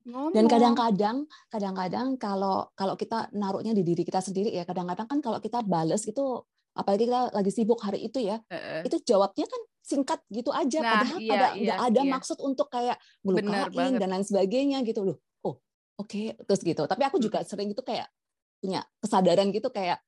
ngomong. 0.06 0.34
Dan 0.38 0.46
kadang-kadang 0.46 1.18
kadang-kadang 1.50 2.08
kalau 2.22 2.70
kalau 2.78 2.94
kita 2.94 3.28
naruhnya 3.34 3.74
di 3.74 3.82
diri 3.82 4.06
kita 4.06 4.22
sendiri 4.22 4.54
ya 4.54 4.64
kadang-kadang 4.64 5.10
kan 5.10 5.20
kalau 5.20 5.42
kita 5.42 5.66
bales 5.66 6.06
itu 6.06 6.46
apalagi 6.78 7.10
kita 7.10 7.34
lagi 7.34 7.52
sibuk 7.52 7.80
hari 7.82 8.06
itu 8.06 8.22
ya, 8.22 8.38
uh, 8.52 8.84
itu 8.86 9.00
jawabnya 9.02 9.48
kan 9.48 9.62
singkat 9.86 10.20
gitu 10.34 10.50
aja, 10.50 10.82
nah, 10.82 10.92
padahal 10.98 11.20
iya, 11.22 11.30
pada 11.30 11.48
nggak 11.54 11.78
iya, 11.80 11.88
ada 11.94 12.02
iya. 12.02 12.12
maksud 12.12 12.38
untuk 12.42 12.68
kayak 12.74 12.98
melukain 13.22 13.96
dan 14.02 14.10
lain 14.12 14.26
sebagainya 14.26 14.82
gitu 14.82 15.02
loh. 15.06 15.18
Oke, 15.96 16.36
okay. 16.36 16.44
terus 16.44 16.62
gitu. 16.64 16.84
Tapi 16.84 17.04
aku 17.08 17.18
juga 17.24 17.40
hmm. 17.42 17.48
sering 17.48 17.70
itu 17.72 17.80
kayak 17.80 18.08
punya 18.60 18.82
kesadaran 19.00 19.52
gitu 19.52 19.70
kayak 19.70 20.00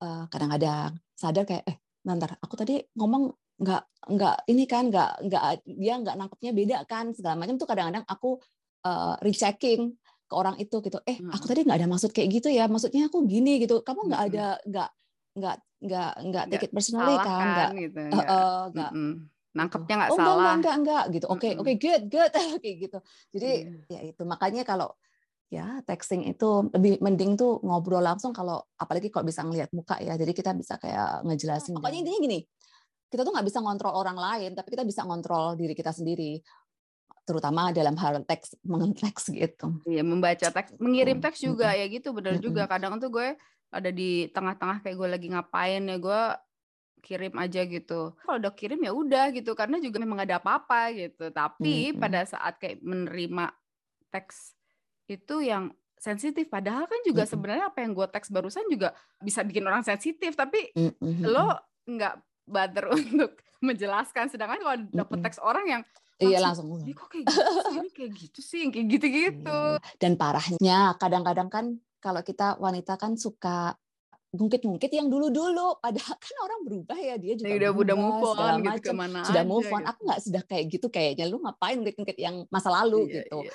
uh, 0.00 0.24
kadang-kadang 0.30 0.96
sadar 1.18 1.44
kayak 1.44 1.64
eh 1.66 1.76
nanti 2.06 2.30
aku 2.38 2.54
tadi 2.54 2.78
ngomong 2.94 3.34
nggak 3.58 3.82
nggak 4.14 4.36
ini 4.54 4.64
kan 4.70 4.86
nggak 4.86 5.10
nggak 5.26 5.42
dia 5.66 5.94
nggak 5.98 6.14
nangkepnya 6.14 6.52
beda 6.54 6.76
kan 6.86 7.10
segala 7.10 7.34
macam 7.34 7.58
tuh 7.58 7.66
kadang-kadang 7.66 8.06
aku 8.06 8.38
uh, 8.86 9.18
rechecking 9.18 9.98
ke 10.28 10.34
orang 10.36 10.54
itu 10.62 10.78
gitu. 10.84 11.00
Eh 11.08 11.18
aku 11.18 11.44
tadi 11.50 11.66
nggak 11.66 11.78
ada 11.82 11.88
maksud 11.90 12.14
kayak 12.14 12.28
gitu 12.38 12.48
ya 12.52 12.70
maksudnya 12.70 13.10
aku 13.10 13.26
gini 13.26 13.58
gitu. 13.64 13.82
Kamu 13.82 14.06
nggak 14.12 14.22
ada 14.30 14.46
nggak 14.62 14.90
nggak 15.38 15.56
nggak 15.78 16.12
nggak 16.30 16.44
take 16.50 16.66
it 16.66 16.72
personally 16.74 17.16
kan, 17.18 17.26
kan 17.26 17.46
nggak 17.54 17.70
gitu, 17.78 18.00
nggak, 18.10 18.26
uh, 18.26 18.62
nggak 18.74 18.90
mm 18.90 18.98
-mm. 18.98 19.14
nangkepnya 19.54 19.94
nggak 19.94 20.10
oh, 20.10 20.18
salah. 20.18 20.34
enggak 20.34 20.54
enggak 20.54 20.74
enggak 20.78 21.04
gitu. 21.14 21.26
Oke 21.26 21.38
okay, 21.38 21.52
oke 21.54 21.64
okay, 21.66 21.74
good 21.78 22.02
good. 22.10 22.30
Kayak 22.62 22.76
gitu. 22.86 22.98
Jadi 23.34 23.50
yeah. 23.90 23.94
ya 23.98 24.00
itu. 24.10 24.22
Makanya 24.26 24.62
kalau 24.62 24.94
ya 25.48 25.80
texting 25.88 26.28
itu 26.28 26.68
lebih 26.76 27.00
mending 27.00 27.40
tuh 27.40 27.56
ngobrol 27.64 28.04
langsung 28.04 28.36
kalau 28.36 28.60
apalagi 28.76 29.08
kalau 29.08 29.24
bisa 29.24 29.40
ngelihat 29.40 29.72
muka 29.72 29.96
ya 29.96 30.12
jadi 30.20 30.32
kita 30.36 30.52
bisa 30.52 30.76
kayak 30.76 31.24
ngejelasin 31.24 31.72
oh, 31.72 31.80
pokoknya 31.80 32.04
intinya 32.04 32.20
gini 32.20 32.38
kita 33.08 33.24
tuh 33.24 33.32
nggak 33.32 33.48
bisa 33.48 33.58
ngontrol 33.64 33.96
orang 33.96 34.20
lain 34.20 34.52
tapi 34.52 34.68
kita 34.76 34.84
bisa 34.84 35.08
ngontrol 35.08 35.56
diri 35.56 35.72
kita 35.72 35.88
sendiri 35.96 36.44
terutama 37.28 37.68
dalam 37.76 37.92
hal 38.00 38.24
teks 38.24 38.56
mengenteks 38.64 39.28
gitu. 39.28 39.84
Iya, 39.84 40.00
membaca 40.00 40.48
teks, 40.48 40.80
mengirim 40.80 41.20
teks 41.20 41.44
juga 41.44 41.76
Mm-mm. 41.76 41.80
ya 41.84 41.86
gitu, 41.92 42.08
bener 42.16 42.40
Mm-mm. 42.40 42.46
juga. 42.48 42.64
Kadang 42.64 42.96
tuh 42.96 43.12
gue 43.12 43.36
ada 43.68 43.90
di 43.92 44.32
tengah-tengah 44.32 44.80
kayak 44.80 44.96
gue 44.96 45.08
lagi 45.12 45.28
ngapain 45.28 45.84
ya 45.84 45.96
gue 46.00 46.22
kirim 47.04 47.36
aja 47.36 47.60
gitu. 47.68 48.16
Kalau 48.16 48.36
udah 48.40 48.52
kirim 48.56 48.80
ya 48.80 48.96
udah 48.96 49.28
gitu, 49.36 49.52
karena 49.52 49.76
juga 49.76 50.00
memang 50.00 50.24
gak 50.24 50.28
ada 50.32 50.40
apa-apa 50.40 50.80
gitu. 50.96 51.28
Tapi 51.28 51.92
Mm-mm. 51.92 52.00
pada 52.00 52.24
saat 52.24 52.56
kayak 52.56 52.80
menerima 52.80 53.52
teks 54.08 54.56
itu 55.08 55.36
yang 55.40 55.68
sensitif, 55.96 56.46
padahal 56.46 56.86
kan 56.86 57.00
juga 57.02 57.24
Mm-mm. 57.24 57.32
sebenarnya 57.32 57.64
apa 57.66 57.82
yang 57.82 57.90
gue 57.90 58.06
teks 58.06 58.28
barusan 58.28 58.68
juga 58.68 58.92
bisa 59.18 59.42
bikin 59.42 59.66
orang 59.66 59.82
sensitif, 59.82 60.30
tapi 60.32 60.70
Mm-mm. 60.72 61.26
lo 61.26 61.58
nggak 61.84 62.14
bother 62.46 62.86
untuk 62.94 63.34
menjelaskan. 63.58 64.28
Sedangkan 64.28 64.60
kalau 64.60 64.76
dapet 64.86 65.18
teks 65.20 65.40
orang 65.40 65.66
yang 65.66 65.82
iya 66.18 66.38
langsung, 66.38 66.70
langsung 66.70 66.84
ini 66.84 66.92
kok 66.92 67.08
kayak 67.08 67.24
gitu 67.26 67.42
sih, 67.42 67.74
ini 67.74 67.88
kayak 67.90 68.12
gitu 68.14 68.40
sih, 68.40 68.62
kayak 68.68 68.86
gitu-gitu. 68.88 69.60
Iya. 69.74 69.96
Dan 69.98 70.12
parahnya 70.14 70.78
kadang-kadang 70.94 71.48
kan 71.48 71.64
kalau 71.98 72.22
kita 72.22 72.54
wanita 72.56 72.94
kan 72.94 73.18
suka 73.18 73.74
ngungkit-ngungkit 74.28 74.92
yang 74.92 75.08
dulu-dulu, 75.08 75.80
padahal 75.80 76.14
kan 76.14 76.36
orang 76.38 76.60
berubah 76.62 76.94
ya 76.94 77.16
dia 77.16 77.32
juga 77.32 77.48
Ya 77.48 77.56
udah 77.58 77.70
udah 77.72 77.96
move 77.96 78.20
segala 78.28 78.44
on 78.44 78.60
gitu 78.60 78.68
macam. 78.68 78.84
ke 78.84 78.92
mana 78.94 79.18
Sudah 79.24 79.42
move 79.42 79.66
on. 79.66 79.80
gitu. 79.80 79.88
Aku 79.88 80.00
nggak 80.04 80.20
sudah 80.20 80.42
kayak 80.44 80.64
gitu 80.68 80.86
kayaknya. 80.88 81.24
Lu 81.26 81.40
ngapain 81.40 81.74
ngungkit-ngungkit 81.74 82.18
yang 82.20 82.36
masa 82.52 82.68
lalu 82.70 83.08
Iya, 83.08 83.24
gitu. 83.24 83.38
iya. 83.42 83.52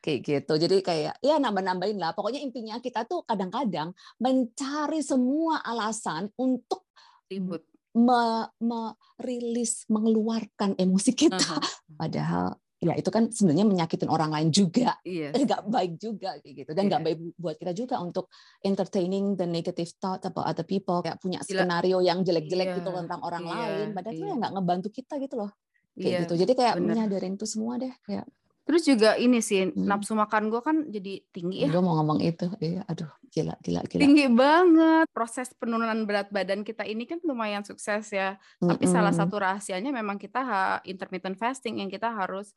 Kayak 0.00 0.20
gitu. 0.24 0.52
Jadi 0.56 0.76
kayak 0.80 1.14
ya 1.20 1.36
nambah-nambahin 1.36 2.00
lah. 2.00 2.16
Pokoknya 2.16 2.40
intinya 2.40 2.80
kita 2.80 3.04
tuh 3.04 3.20
kadang-kadang 3.22 3.92
mencari 4.16 5.04
semua 5.04 5.60
alasan 5.60 6.32
untuk 6.40 6.88
Ribut. 7.28 7.60
me- 7.92 8.48
merilis, 8.58 9.84
mengeluarkan 9.92 10.80
emosi 10.80 11.12
kita. 11.12 11.36
Aha. 11.36 11.60
Padahal 11.92 12.56
ya 12.80 12.96
itu 12.96 13.12
kan 13.12 13.28
sebenarnya 13.28 13.68
menyakitin 13.68 14.08
orang 14.08 14.32
lain 14.32 14.48
juga 14.48 14.96
Iya. 15.04 15.36
nggak 15.36 15.68
baik 15.68 15.92
juga 16.00 16.40
kayak 16.40 16.64
gitu 16.64 16.70
dan 16.72 16.88
nggak 16.88 17.00
Iya. 17.04 17.08
baik 17.12 17.18
buat 17.36 17.56
kita 17.60 17.72
juga 17.76 18.00
untuk 18.00 18.32
entertaining 18.64 19.36
the 19.36 19.44
negative 19.44 19.92
thought 20.00 20.24
about 20.24 20.48
other 20.48 20.64
people 20.64 21.04
kayak 21.04 21.20
punya 21.20 21.44
Gila. 21.44 21.60
skenario 21.60 22.00
yang 22.00 22.24
jelek-jelek 22.24 22.80
gitu 22.80 22.88
Iya, 22.88 23.04
tentang 23.04 23.20
orang 23.20 23.44
iya, 23.44 23.52
lain 23.52 23.86
padahal 23.92 24.14
itu 24.16 24.24
iya. 24.24 24.32
ya 24.32 24.40
nggak 24.40 24.52
ngebantu 24.56 24.88
kita 24.96 25.14
gitu 25.20 25.34
loh 25.36 25.50
kayak 25.92 26.08
Iya, 26.08 26.18
gitu 26.24 26.34
jadi 26.40 26.52
kayak 26.56 26.74
bener. 26.80 26.88
menyadarin 26.88 27.32
itu 27.36 27.44
semua 27.44 27.76
deh 27.76 27.92
kayak 28.00 28.24
Terus 28.70 28.86
juga 28.86 29.18
ini 29.18 29.42
sih 29.42 29.66
Hmm. 29.66 29.82
nafsu 29.82 30.14
makan 30.14 30.46
gue 30.46 30.62
kan 30.62 30.86
jadi 30.86 31.26
tinggi 31.28 31.66
ya. 31.66 31.68
gue 31.68 31.82
mau 31.82 31.98
ngomong 31.98 32.22
itu 32.22 32.46
iya 32.58 32.86
aduh 32.86 33.10
gila 33.28 33.58
gila 33.58 33.82
gila 33.82 33.98
Tinggi 33.98 34.30
banget. 34.30 35.10
Proses 35.10 35.50
penurunan 35.52 36.06
berat 36.06 36.30
badan 36.30 36.62
kita 36.62 36.86
ini 36.86 37.02
kan 37.02 37.18
lumayan 37.20 37.66
sukses 37.66 38.06
ya. 38.08 38.38
Tapi 38.56 38.86
salah 38.86 39.10
satu 39.10 39.36
rahasianya 39.36 39.90
memang 39.90 40.16
kita 40.16 40.40
ha- 40.40 40.80
intermittent 40.84 41.34
fasting 41.34 41.78
yang 41.78 41.90
kita 41.90 42.06
harus 42.08 42.54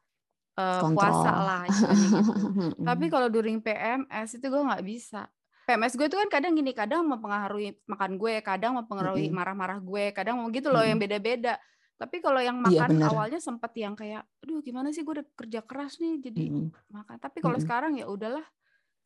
Kontrol. 0.53 0.93
puasa 0.93 1.31
lah 1.33 1.61
gitu. 1.65 1.81
Tapi 2.87 3.09
kalau 3.09 3.25
during 3.25 3.57
PMS 3.57 4.37
itu 4.37 4.45
gue 4.45 4.61
nggak 4.61 4.85
bisa. 4.85 5.25
PMS 5.63 5.95
gue 5.95 6.05
itu 6.05 6.13
kan 6.13 6.29
kadang 6.29 6.53
gini, 6.53 6.75
kadang 6.75 7.01
mempengaruhi 7.03 7.73
makan 7.87 8.19
gue, 8.19 8.37
kadang 8.43 8.77
mempengaruhi 8.77 9.31
marah-marah 9.31 9.79
gue, 9.79 10.11
kadang 10.11 10.37
mau 10.37 10.51
gitu 10.51 10.69
loh 10.69 10.83
yang 10.83 10.99
Mm-mm. 10.99 11.09
beda-beda. 11.09 11.57
Tapi 12.03 12.19
kalau 12.19 12.43
yang 12.43 12.59
Iya, 12.59 12.83
makan 12.83 12.89
bener. 12.99 13.07
awalnya 13.07 13.39
sempat 13.39 13.71
yang 13.79 13.95
kayak, 13.95 14.27
aduh 14.43 14.59
gimana 14.59 14.91
sih 14.91 15.07
gue 15.07 15.23
udah 15.23 15.27
kerja 15.39 15.63
keras 15.63 16.03
nih 16.03 16.19
jadi 16.19 16.51
Mm-mm. 16.51 16.67
makan. 16.91 17.15
Tapi 17.15 17.39
kalau 17.39 17.55
Mm-mm. 17.55 17.63
sekarang 17.63 17.91
ya 17.95 18.11
udahlah, 18.11 18.43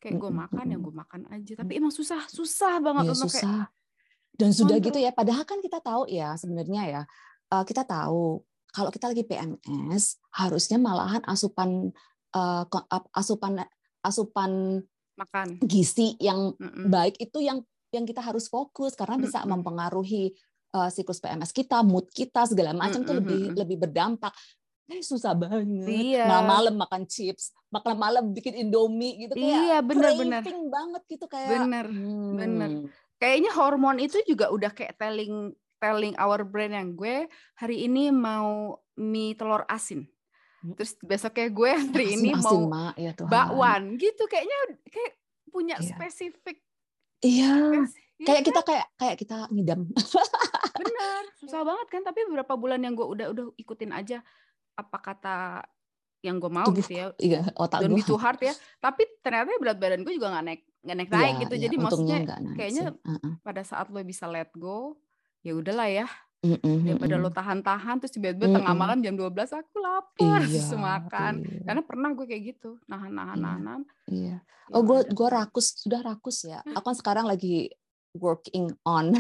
kayak 0.02 0.18
gue 0.18 0.32
makan 0.34 0.66
ya 0.74 0.78
gue 0.82 0.94
makan 0.98 1.22
aja. 1.30 1.54
Tapi 1.62 1.72
emang 1.78 1.94
susah, 1.94 2.26
susah 2.26 2.82
banget 2.82 3.06
Iya 3.06 3.14
untuk 3.14 3.30
kayak 3.30 3.46
susah. 3.46 3.62
Dan 4.34 4.50
sudah 4.50 4.78
gitu 4.82 4.98
ya, 4.98 5.14
padahal 5.14 5.46
kan 5.46 5.62
kita 5.62 5.78
tahu 5.78 6.10
ya 6.10 6.34
sebenarnya 6.34 6.82
ya, 6.90 7.02
eh, 7.54 7.64
kita 7.70 7.86
tahu 7.86 8.42
kalau 8.74 8.90
kita 8.90 9.14
lagi 9.14 9.26
PMS 9.26 10.18
harusnya 10.34 10.82
malahan 10.82 11.22
asupan 11.30 11.94
eh, 12.34 12.64
asupan 13.14 13.62
asupan 14.02 14.82
makan. 15.18 15.48
gizi 15.62 16.18
yang 16.18 16.54
Mm-mm. 16.58 16.90
baik 16.90 17.18
itu 17.22 17.42
yang 17.46 17.62
yang 17.94 18.06
kita 18.06 18.20
harus 18.22 18.52
fokus 18.52 18.94
karena 18.94 19.18
bisa 19.18 19.42
Mm-mm. 19.42 19.58
mempengaruhi 19.58 20.34
eh, 20.70 20.90
siklus 20.90 21.20
PMS 21.20 21.52
kita, 21.52 21.80
mood 21.82 22.08
kita 22.10 22.44
segala 22.44 22.72
macam 22.72 23.02
tuh 23.02 23.14
Mm-mm, 23.14 23.20
lebih 23.24 23.40
mm-mm. 23.48 23.58
lebih 23.58 23.78
berdampak. 23.80 24.34
Eh, 24.88 25.04
susah 25.04 25.36
banget. 25.36 25.68
Iya. 25.84 26.26
Malam-malam 26.26 26.76
makan 26.80 27.04
chips, 27.06 27.52
malam-malam 27.68 28.32
bikin 28.32 28.56
Indomie 28.56 29.20
gitu 29.20 29.36
kayak 29.36 29.60
Iya, 29.68 29.78
bener-bener. 29.84 30.40
craving 30.40 30.64
banget 30.68 31.02
gitu 31.06 31.26
kayak. 31.28 31.50
Bener, 31.60 31.86
bener. 32.34 32.70
hmm, 32.72 32.88
Kayaknya 33.18 33.52
hormon 33.52 33.98
itu 33.98 34.22
juga 34.24 34.48
udah 34.48 34.72
kayak 34.72 34.96
telling 34.96 35.52
telling 35.78 36.16
our 36.16 36.42
brain 36.42 36.72
yang 36.72 36.96
gue 36.96 37.28
hari 37.54 37.84
ini 37.84 38.10
mau 38.10 38.80
mie 38.96 39.36
telur 39.36 39.68
asin. 39.68 40.08
Terus 40.74 40.96
besoknya 41.00 41.52
gue 41.52 41.72
hari 41.94 42.06
asin, 42.08 42.18
ini 42.18 42.30
asin, 42.32 42.44
mau 42.66 42.96
ya 42.96 43.12
Tuhan. 43.14 43.30
bakwan 43.30 43.82
gitu 44.00 44.24
kayaknya 44.26 44.58
kayak 44.88 45.14
punya 45.48 45.76
Iya. 45.78 45.86
spesifik 45.92 46.58
Iya. 47.20 47.52
spes- 47.76 48.07
Iya 48.18 48.26
Kayak 48.26 48.40
kan? 48.40 48.48
kita 48.48 48.62
kayak 48.64 48.86
kayak 48.96 49.16
kita 49.18 49.38
ngidam. 49.50 49.82
bener 50.80 51.24
susah 51.36 51.62
banget 51.64 51.88
kan 51.88 52.02
tapi 52.04 52.20
beberapa 52.24 52.54
bulan 52.54 52.80
yang 52.80 52.94
gue 52.94 53.02
udah 53.04 53.28
udah 53.30 53.46
ikutin 53.56 53.92
aja 53.92 54.22
apa 54.74 54.98
kata 55.00 55.38
yang 56.20 56.38
gue 56.38 56.50
mau 56.50 56.66
Tubuh 56.66 56.82
gitu 56.82 56.94
ya 56.94 57.06
Iya, 57.16 57.42
otak 57.56 57.82
don't 57.82 57.94
gue. 57.94 57.98
be 57.98 58.06
too 58.06 58.18
hard 58.18 58.38
ya 58.40 58.54
tapi 58.84 59.06
ternyata 59.20 59.54
berat 59.56 59.78
badan 59.78 60.02
gue 60.02 60.14
juga 60.14 60.30
nggak 60.32 60.46
naik 60.46 60.62
nggak 60.80 60.98
naik 60.98 61.10
naik 61.10 61.26
Iya, 61.28 61.42
gitu 61.42 61.54
iya, 61.56 61.64
jadi 61.64 61.76
maksudnya 61.78 62.18
kayaknya. 62.54 62.86
Heeh. 62.96 63.34
pada 63.42 63.62
saat 63.62 63.88
lo 63.88 64.02
bisa 64.02 64.26
let 64.26 64.50
go 64.52 64.98
ya 65.42 65.54
udahlah 65.54 65.88
ya 65.88 66.08
Mm-mm, 66.40 66.86
daripada 66.86 67.16
lo 67.18 67.30
tahan-tahan 67.30 67.98
terus 67.98 68.14
tiba-tiba 68.14 68.46
tengah 68.52 68.74
malam 68.76 68.98
jam 69.00 69.14
12 69.14 69.34
aku 69.52 69.76
lapar 69.78 70.40
Iya, 70.40 70.62
terus 70.62 70.74
makan 70.76 71.34
iya, 71.40 71.62
karena 71.66 71.82
pernah 71.84 72.10
gue 72.14 72.26
kayak 72.28 72.44
gitu 72.48 72.78
nahan-nahan 72.84 73.34
Iya. 73.36 73.46
nahan 73.46 73.82
iya. 74.08 74.38
ya 74.38 74.38
Oh, 74.68 74.84
gue 74.84 75.00
gue 75.08 75.28
rakus, 75.32 75.80
sudah 75.80 76.04
rakus 76.04 76.44
ya. 76.44 76.60
Aku 76.68 76.84
kan 76.84 76.92
sekarang 76.94 77.24
lagi 77.24 77.72
working 78.18 78.68
on 78.84 79.14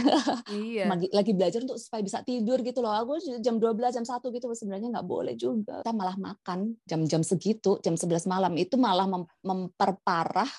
iya 0.51 0.85
lagi, 0.89 1.07
lagi 1.13 1.31
belajar 1.31 1.63
untuk 1.63 1.77
supaya 1.77 2.01
bisa 2.01 2.21
tidur 2.21 2.59
gitu 2.61 2.81
loh. 2.81 2.91
Aku 2.91 3.15
jam 3.39 3.57
12, 3.57 3.93
jam 3.93 4.05
1 4.05 4.29
gitu 4.29 4.45
sebenarnya 4.51 4.93
nggak 4.97 5.07
boleh 5.07 5.33
juga. 5.33 5.81
Kita 5.81 5.93
malah 5.93 6.17
makan 6.17 6.75
jam-jam 6.83 7.21
segitu, 7.21 7.77
jam 7.79 7.95
11 7.95 8.25
malam 8.25 8.53
itu 8.57 8.75
malah 8.75 9.05
mem- 9.05 9.29
memperparah 9.41 10.49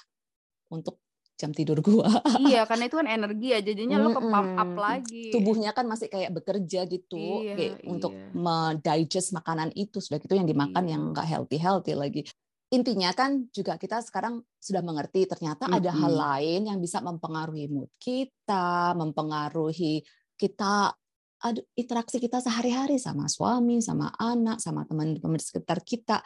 untuk 0.69 1.01
jam 1.39 1.55
tidur 1.55 1.79
gua. 1.79 2.11
iya 2.51 2.67
karena 2.67 2.91
itu 2.91 2.99
kan 2.99 3.07
energi 3.07 3.55
ya 3.55 3.63
jadinya 3.63 3.97
lo 4.03 4.11
ke 4.11 4.19
pump 4.19 4.59
up 4.59 4.73
lagi 4.75 5.31
Tubuhnya 5.31 5.71
kan 5.71 5.87
masih 5.87 6.11
kayak 6.11 6.35
bekerja 6.35 6.83
gitu 6.91 7.47
Iya, 7.47 7.55
kayak 7.55 7.75
untuk 7.87 8.11
iya. 8.11 8.35
mendigest 8.35 9.31
makanan 9.31 9.71
itu. 9.79 10.03
Sudah 10.03 10.19
gitu 10.19 10.35
yang 10.35 10.51
dimakan 10.51 10.83
Iya. 10.83 10.99
yang 10.99 11.03
nggak 11.15 11.27
healthy-healthy 11.27 11.95
lagi. 11.95 12.23
Intinya 12.69 13.09
kan 13.17 13.49
juga 13.49 13.81
kita 13.81 14.05
sekarang 14.05 14.45
sudah 14.61 14.85
mengerti 14.85 15.25
ternyata 15.25 15.73
ada 15.73 15.89
hal 15.89 16.13
lain 16.13 16.69
yang 16.69 16.79
bisa 16.85 17.01
mempengaruhi 17.01 17.65
mood 17.73 17.89
kita, 17.97 18.93
mempengaruhi 18.93 20.05
kita 20.37 20.93
ada 21.39 21.61
interaksi 21.79 22.19
kita 22.19 22.43
sehari-hari 22.43 23.01
sama 23.01 23.31
suami, 23.31 23.81
sama 23.81 24.13
anak, 24.21 24.61
sama 24.61 24.85
teman-teman 24.85 25.39
di 25.39 25.45
sekitar 25.45 25.81
kita 25.81 26.21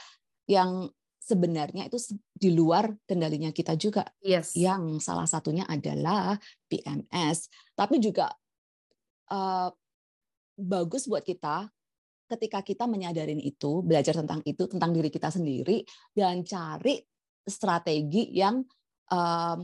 yang 0.49 0.91
sebenarnya 1.23 1.87
itu 1.87 2.19
di 2.35 2.51
luar 2.51 2.91
kendalinya 3.07 3.55
kita 3.55 3.79
juga. 3.79 4.03
Yes. 4.25 4.59
Yang 4.59 5.05
salah 5.05 5.29
satunya 5.29 5.63
adalah 5.69 6.35
PMS. 6.67 7.53
Tapi 7.79 8.03
juga 8.03 8.35
eh, 9.31 9.71
bagus 10.59 11.07
buat 11.07 11.23
kita 11.23 11.71
ketika 12.29 12.63
kita 12.63 12.85
menyadarin 12.87 13.39
itu, 13.39 13.83
belajar 13.83 14.17
tentang 14.17 14.41
itu, 14.45 14.65
tentang 14.67 14.91
diri 14.91 15.09
kita 15.13 15.29
sendiri, 15.29 15.85
dan 16.15 16.43
cari 16.43 17.01
strategi 17.45 18.31
yang 18.33 18.63
em, 19.13 19.59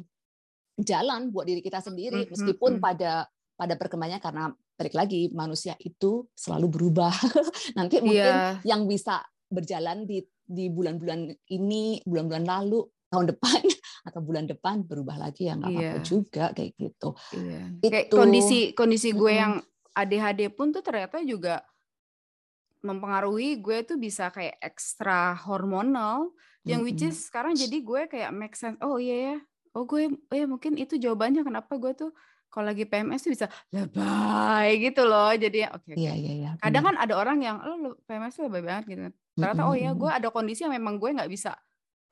jalan 0.78 1.32
buat 1.32 1.46
diri 1.48 1.64
kita 1.64 1.80
sendiri, 1.80 2.26
Mhm, 2.26 2.30
meskipun 2.34 2.72
mhm. 2.78 2.82
pada 2.82 3.12
pada 3.58 3.74
perkembangannya 3.74 4.22
karena 4.22 4.44
balik 4.78 4.94
lagi 4.94 5.26
manusia 5.34 5.74
itu 5.82 6.30
selalu 6.30 6.70
berubah. 6.70 7.10
Nanti 7.78 7.98
mungkin 7.98 8.30
Iya. 8.30 8.62
yang 8.62 8.86
bisa 8.86 9.18
berjalan 9.50 10.06
di 10.06 10.22
di 10.48 10.70
bulan-bulan 10.70 11.28
ini, 11.50 12.00
bulan-bulan 12.06 12.46
lalu, 12.46 12.86
tahun 13.10 13.26
depan 13.34 13.60
atau 14.08 14.20
bulan 14.22 14.44
depan 14.46 14.84
berubah 14.84 15.18
lagi 15.18 15.48
ya 15.50 15.56
nggak 15.58 15.70
apa-apa 15.74 15.98
Iya. 15.98 16.04
juga 16.06 16.44
kayak 16.54 16.72
gitu. 16.78 17.08
Iya. 17.34 17.60
Kayak 17.82 18.06
Itu. 18.08 18.14
kondisi 18.14 18.58
kondisi 18.72 19.08
gue 19.12 19.32
yang 19.32 19.52
ADHD 19.92 20.54
pun 20.54 20.70
tuh 20.70 20.84
ternyata 20.84 21.18
juga 21.26 21.64
mempengaruhi 22.84 23.58
gue 23.58 23.82
tuh 23.82 23.98
bisa 23.98 24.30
kayak 24.30 24.58
ekstra 24.62 25.34
hormonal 25.34 26.30
yang 26.68 26.84
which 26.84 27.00
is 27.00 27.16
sekarang 27.26 27.56
jadi 27.56 27.80
gue 27.80 28.02
kayak 28.12 28.30
make 28.34 28.54
sense. 28.54 28.76
Oh 28.84 29.00
iya 29.00 29.16
ya. 29.34 29.36
Oh 29.72 29.88
gue 29.88 30.12
oh 30.12 30.36
ya 30.36 30.46
mungkin 30.46 30.76
itu 30.76 31.00
jawabannya 31.00 31.42
kenapa 31.42 31.80
gue 31.80 31.92
tuh 31.96 32.10
kalau 32.48 32.72
lagi 32.72 32.88
PMS 32.88 33.24
tuh 33.24 33.32
bisa 33.32 33.46
lebay 33.72 34.80
gitu 34.80 35.04
loh. 35.04 35.32
Jadi 35.32 35.64
ya, 35.64 35.68
oke 35.72 35.96
oke. 35.96 36.00
Iya 36.00 36.12
iya 36.16 36.32
iya. 36.32 36.50
Kadang 36.60 36.84
benar. 36.84 36.96
kan 37.00 37.04
ada 37.08 37.14
orang 37.16 37.38
yang 37.40 37.56
lo 37.64 37.74
lo 37.76 37.90
PMS 38.04 38.36
tuh 38.36 38.52
lebay 38.52 38.62
banget 38.64 38.84
gitu 38.92 39.00
kan. 39.08 39.14
Ternyata 39.38 39.62
oh 39.64 39.76
ya 39.76 39.90
Mm-mm, 39.92 40.00
gue 40.02 40.10
ada 40.10 40.28
kondisi 40.28 40.60
yang 40.66 40.74
memang 40.74 40.98
gue 41.00 41.10
nggak 41.14 41.30
bisa 41.30 41.56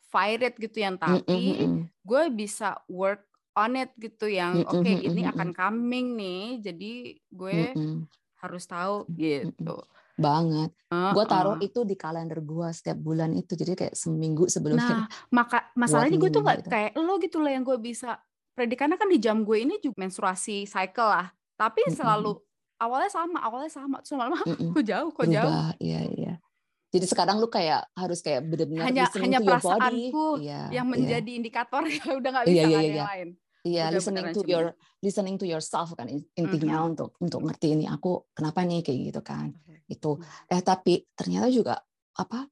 fight 0.08 0.40
it 0.40 0.54
gitu 0.56 0.78
yang 0.80 0.96
tapi 0.96 1.58
gue 2.06 2.22
bisa 2.32 2.78
work 2.86 3.26
on 3.56 3.74
it 3.74 3.90
gitu 3.98 4.30
yang 4.30 4.62
oke 4.62 4.86
ini 4.86 5.26
akan 5.26 5.50
coming 5.56 6.14
nih 6.14 6.60
jadi 6.62 6.92
gue 7.32 7.58
harus 8.38 8.64
tahu 8.68 9.08
gitu 9.16 9.82
banget. 10.16 10.70
Gue 10.88 11.24
taruh 11.28 11.56
itu 11.60 11.84
di 11.84 11.94
kalender 11.94 12.40
gue 12.40 12.68
setiap 12.72 12.96
bulan 12.96 13.36
itu, 13.36 13.52
jadi 13.52 13.76
kayak 13.76 13.94
seminggu 13.94 14.48
sebelumnya. 14.48 15.04
Nah, 15.04 15.06
maka 15.38 15.68
masalahnya 15.76 16.16
gue 16.16 16.30
tuh 16.32 16.42
nggak 16.42 16.58
gitu. 16.64 16.70
kayak 16.72 16.92
lo 16.96 17.20
gitu 17.20 17.36
loh 17.38 17.52
yang 17.52 17.62
gue 17.62 17.76
bisa 17.76 18.16
predik 18.56 18.80
karena 18.80 18.96
kan 18.96 19.12
di 19.12 19.20
jam 19.20 19.44
gue 19.44 19.60
ini 19.60 19.76
juga 19.78 20.08
menstruasi 20.08 20.64
cycle 20.64 21.06
lah. 21.12 21.28
Tapi 21.60 21.84
Mm-mm. 21.86 21.96
selalu 21.96 22.30
awalnya 22.80 23.12
sama, 23.12 23.38
awalnya 23.44 23.72
sama, 23.72 24.00
terus 24.00 24.16
lama-lama 24.16 24.40
Mm-mm. 24.44 24.72
kok 24.76 24.84
jauh, 24.84 25.10
kok 25.12 25.26
jauh. 25.28 25.44
Berubah, 25.44 25.70
iya 25.78 26.00
iya. 26.08 26.34
Jadi 26.96 27.06
sekarang 27.12 27.36
lu 27.42 27.52
kayak 27.52 27.92
harus 27.92 28.24
kayak 28.24 28.40
benar-benar 28.48 28.88
Hanya 28.88 29.04
hanya 29.20 29.40
perasaanku 29.44 30.40
Iya, 30.40 30.72
yang 30.72 30.86
iya. 30.88 30.92
menjadi 30.96 31.30
indikator 31.36 31.84
udah 32.20 32.30
nggak 32.32 32.44
Iya, 32.48 32.52
bisa 32.52 32.56
iya, 32.56 32.66
nggak 32.66 32.80
ada 32.80 32.88
iya. 32.88 32.96
yang 32.96 33.10
lain. 33.12 33.28
Iya, 33.66 33.90
Udah 33.90 33.94
listening 33.98 34.26
to 34.30 34.40
your 34.46 34.66
listening 35.02 35.36
to 35.42 35.46
yourself 35.46 35.90
kan 35.98 36.06
in- 36.06 36.30
intinya 36.38 36.86
Mhm. 36.86 36.90
untuk 36.94 37.10
untuk 37.18 37.40
ngerti 37.42 37.74
ini 37.74 37.90
aku 37.90 38.30
kenapa 38.30 38.62
nih 38.62 38.86
kayak 38.86 39.00
gitu 39.10 39.20
kan. 39.26 39.50
Oke. 39.50 39.82
Itu 39.90 40.10
eh 40.46 40.62
tapi 40.62 41.02
ternyata 41.18 41.50
juga 41.50 41.74
apa 42.14 42.46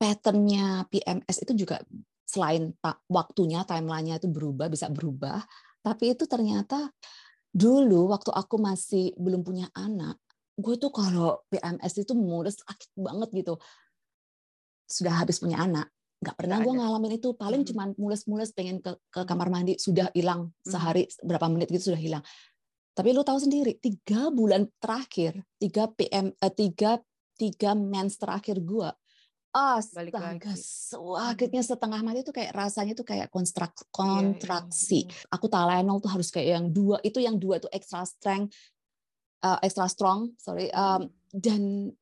patternnya 0.00 0.88
PMS 0.88 1.44
itu 1.44 1.52
juga 1.52 1.84
selain 2.24 2.72
ta- 2.80 3.00
waktunya 3.12 3.64
timelinenya 3.68 4.20
itu 4.20 4.28
berubah 4.32 4.72
bisa 4.72 4.88
berubah, 4.88 5.44
tapi 5.84 6.16
itu 6.16 6.24
ternyata 6.24 6.88
dulu 7.48 8.08
waktu 8.12 8.30
aku 8.32 8.56
masih 8.60 9.16
belum 9.16 9.40
punya 9.44 9.66
anak, 9.72 10.20
gue 10.56 10.76
tuh 10.76 10.92
kalau 10.92 11.40
PMS 11.48 12.04
itu 12.04 12.12
mulus 12.12 12.60
sakit 12.60 12.90
banget 13.00 13.28
gitu. 13.32 13.54
Sudah 14.88 15.20
habis 15.24 15.40
punya 15.40 15.60
anak, 15.64 15.88
nggak 16.18 16.36
pernah 16.38 16.58
gue 16.58 16.72
ngalamin 16.74 17.12
itu. 17.18 17.30
Paling 17.34 17.62
Mhm. 17.62 17.68
cuman 17.72 17.88
mulus-mulus 17.98 18.50
pengen 18.54 18.82
ke, 18.82 18.92
ke 19.10 19.22
kamar 19.26 19.48
mandi 19.50 19.78
sudah 19.78 20.10
hilang 20.14 20.50
sehari 20.66 21.06
berapa 21.22 21.46
menit 21.50 21.70
gitu 21.70 21.92
sudah 21.94 22.00
hilang. 22.00 22.22
Tapi 22.96 23.14
lu 23.14 23.22
tahu 23.22 23.38
sendiri, 23.38 23.78
tiga 23.78 24.28
bulan 24.34 24.66
terakhir, 24.82 25.46
tiga 25.62 25.86
PM, 25.94 26.34
eh, 26.34 26.52
tiga 26.52 26.98
tiga 27.38 27.70
mens 27.78 28.18
terakhir 28.18 28.58
gue, 28.58 28.90
astaga, 30.10 30.52
sakitnya 31.14 31.62
setengah 31.62 32.00
mati 32.02 32.26
itu 32.26 32.32
kayak 32.34 32.52
rasanya 32.54 32.92
tuh 32.98 33.06
kayak 33.06 33.30
konstrak, 33.30 33.72
Iya, 33.74 33.82
iya, 33.86 33.90
kontraksi. 33.94 35.00
iya. 35.06 35.14
Aku 35.30 35.46
Tylenol 35.46 35.98
tuh 36.02 36.10
harus 36.10 36.28
kayak 36.34 36.48
yang 36.58 36.66
dua, 36.74 36.98
itu 37.06 37.18
yang 37.22 37.36
dua 37.38 37.62
tuh 37.62 37.70
extra 37.70 38.02
strength, 38.02 38.54
eh, 39.44 39.58
extra 39.62 39.86
strong, 39.90 40.34
sorry, 40.40 40.70
um, 40.74 41.10
dan 41.34 41.92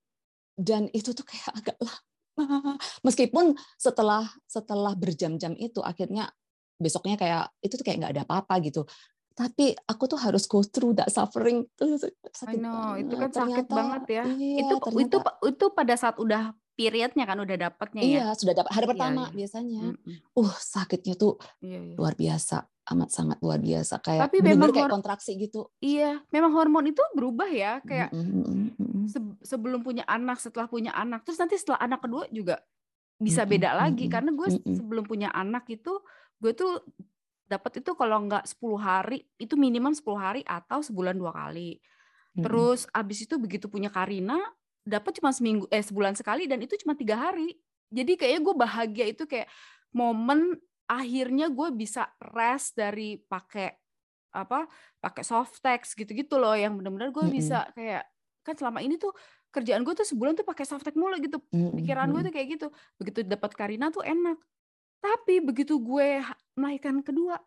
dan 0.57 0.89
itu 0.97 1.13
tuh 1.13 1.25
kayak 1.27 1.53
agak 1.53 1.77
lama. 1.83 2.06
Meskipun 3.07 3.53
setelah 3.77 4.25
setelah 4.47 4.93
berjam-jam 4.93 5.57
itu 5.57 5.81
akhirnya 5.81 6.29
besoknya 6.77 7.17
kayak 7.17 7.45
itu 7.65 7.75
tuh 7.75 7.85
kayak 7.85 7.99
nggak 8.05 8.13
ada 8.17 8.23
apa-apa 8.29 8.55
gitu. 8.63 8.85
Tapi 9.37 9.77
aku 9.85 10.09
tuh 10.09 10.17
harus 10.17 10.49
go 10.49 10.65
through 10.65 10.97
that 10.97 11.13
suffering 11.13 11.69
tuh 11.77 12.01
I 12.01 12.09
sakit 12.33 12.57
know, 12.57 12.97
itu 12.97 13.13
kan 13.17 13.29
banget. 13.29 13.37
sakit 13.37 13.65
Ternyata, 13.69 13.77
banget 13.77 14.03
ya. 14.09 14.25
Iya, 14.33 14.57
itu 14.65 14.75
ternyata, 14.81 15.01
itu 15.05 15.17
itu 15.53 15.65
pada 15.77 15.95
saat 15.97 16.17
udah 16.17 16.43
periodnya 16.77 17.25
kan 17.25 17.41
udah 17.41 17.57
dapatnya 17.57 18.01
ya. 18.01 18.09
iya 18.09 18.25
sudah 18.37 18.53
dapat 18.53 18.73
hari 18.73 18.85
Iya, 18.85 18.93
pertama 18.93 19.23
iya. 19.29 19.33
biasanya. 19.33 19.83
Mm-mm. 19.93 20.15
Uh 20.37 20.53
sakitnya 20.57 21.15
tuh 21.17 21.37
Iya, 21.65 21.81
iya. 21.81 21.95
luar 21.97 22.13
biasa, 22.17 22.57
amat 22.93 23.09
sangat 23.13 23.39
luar 23.41 23.61
biasa. 23.61 23.95
Kayak 24.05 24.23
Tapi 24.29 24.39
memang 24.45 24.69
kayak 24.73 24.93
kontraksi 24.93 25.33
gitu. 25.37 25.69
Iya, 25.81 26.21
memang 26.29 26.53
hormon 26.53 26.85
itu 26.93 27.01
berubah 27.17 27.49
ya. 27.49 27.81
Kayak 27.85 28.13
Mm, 28.13 28.21
mm, 28.21 28.29
mm, 28.29 28.45
mm, 28.45 28.71
mm. 28.77 28.86
Se- 29.09 29.39
sebelum 29.43 29.81
punya 29.83 30.05
anak, 30.07 30.39
setelah 30.43 30.67
punya 30.71 30.93
anak, 30.95 31.23
terus 31.25 31.39
nanti 31.41 31.57
setelah 31.57 31.81
anak 31.83 32.03
kedua 32.05 32.27
juga 32.31 32.61
bisa 33.17 33.43
beda 33.49 33.73
lagi. 33.77 34.07
mm-mm, 34.07 34.13
Karena 34.13 34.31
gue 34.35 34.49
mm-mm. 34.51 34.77
sebelum 34.77 35.05
punya 35.09 35.29
anak 35.33 35.65
itu, 35.73 35.99
gue 36.39 36.53
tuh 36.53 36.85
dapat 37.47 37.81
itu 37.81 37.91
kalau 37.95 38.27
nggak 38.27 38.45
10 38.51 38.79
hari, 38.79 39.25
itu 39.39 39.55
minimum 39.55 39.95
10 39.95 40.19
hari 40.19 40.43
atau 40.45 40.83
sebulan 40.83 41.15
dua 41.17 41.33
kali. 41.33 41.79
Mm-mm. 42.37 42.45
Terus 42.45 42.85
abis 42.93 43.25
itu 43.25 43.35
begitu 43.41 43.67
punya 43.71 43.89
Karina, 43.89 44.37
dapat 44.87 45.19
cuma 45.19 45.31
seminggu, 45.33 45.67
eh 45.73 45.83
sebulan 45.83 46.15
sekali 46.19 46.47
dan 46.47 46.61
itu 46.63 46.75
cuma 46.83 46.95
tiga 46.95 47.17
hari. 47.19 47.57
Jadi 47.91 48.19
kayaknya 48.19 48.41
gue 48.43 48.55
bahagia 48.55 49.07
itu 49.11 49.25
kayak 49.31 49.47
momen 49.95 50.59
akhirnya 50.87 51.51
gue 51.51 51.69
bisa 51.75 52.07
rest 52.35 52.79
dari 52.79 53.19
pakai 53.19 53.75
apa 54.37 54.69
pakai 55.01 55.25
soft 55.25 55.59
text 55.65 55.97
gitu-gitu 55.97 56.37
loh 56.37 56.53
yang 56.53 56.77
benar-benar 56.77 57.09
gue 57.11 57.25
Mm-mm. 57.25 57.33
bisa 57.41 57.67
kayak 57.73 58.05
kan 58.47 58.55
selama 58.55 58.79
ini 58.79 58.95
tuh 58.95 59.11
kerjaan 59.51 59.83
gue 59.83 59.95
tuh 59.99 60.07
sebulan 60.07 60.39
tuh 60.39 60.47
pakai 60.47 60.63
soft 60.63 60.87
text 60.87 60.95
mulu 60.95 61.19
gitu. 61.19 61.43
Pikiran 61.51 62.15
gue 62.15 62.23
tuh 62.31 62.33
kayak 62.33 62.49
gitu. 62.55 62.67
Begitu 63.03 63.27
dapat 63.27 63.51
Karina 63.59 63.91
tuh 63.91 64.07
enak. 64.07 64.39
Tapi 65.03 65.43
begitu 65.43 65.83
gue 65.83 66.23
melahirkan 66.55 67.03
kedua 67.03 67.43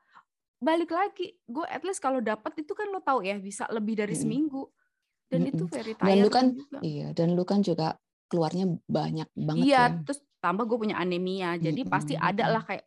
balik 0.59 0.91
lagi 0.91 1.39
gue 1.47 1.63
at 1.71 1.87
least 1.87 2.03
kalau 2.03 2.19
dapat 2.19 2.51
itu 2.59 2.75
kan 2.75 2.91
lo 2.91 2.99
tahu 2.99 3.23
ya 3.23 3.39
bisa 3.39 3.63
lebih 3.71 3.95
dari 3.95 4.11
seminggu. 4.13 4.67
Dan 5.29 5.45
itu 5.45 5.69
very 5.69 5.93
Dan 5.93 6.25
lu 6.25 6.29
kan, 6.33 6.45
juga. 6.57 6.79
iya, 6.81 7.13
dan 7.13 7.37
lu 7.37 7.45
kan 7.45 7.61
juga 7.61 7.93
keluarnya 8.33 8.65
banyak 8.89 9.29
banget 9.37 9.65
iya 9.65 9.85
kan. 9.85 10.01
terus 10.01 10.19
tambah 10.41 10.65
gue 10.65 10.77
punya 10.89 10.97
anemia. 10.97 11.55
Jadi 11.61 11.85
pasti 11.85 12.13
ada 12.17 12.49
lah 12.49 12.65
kayak 12.65 12.83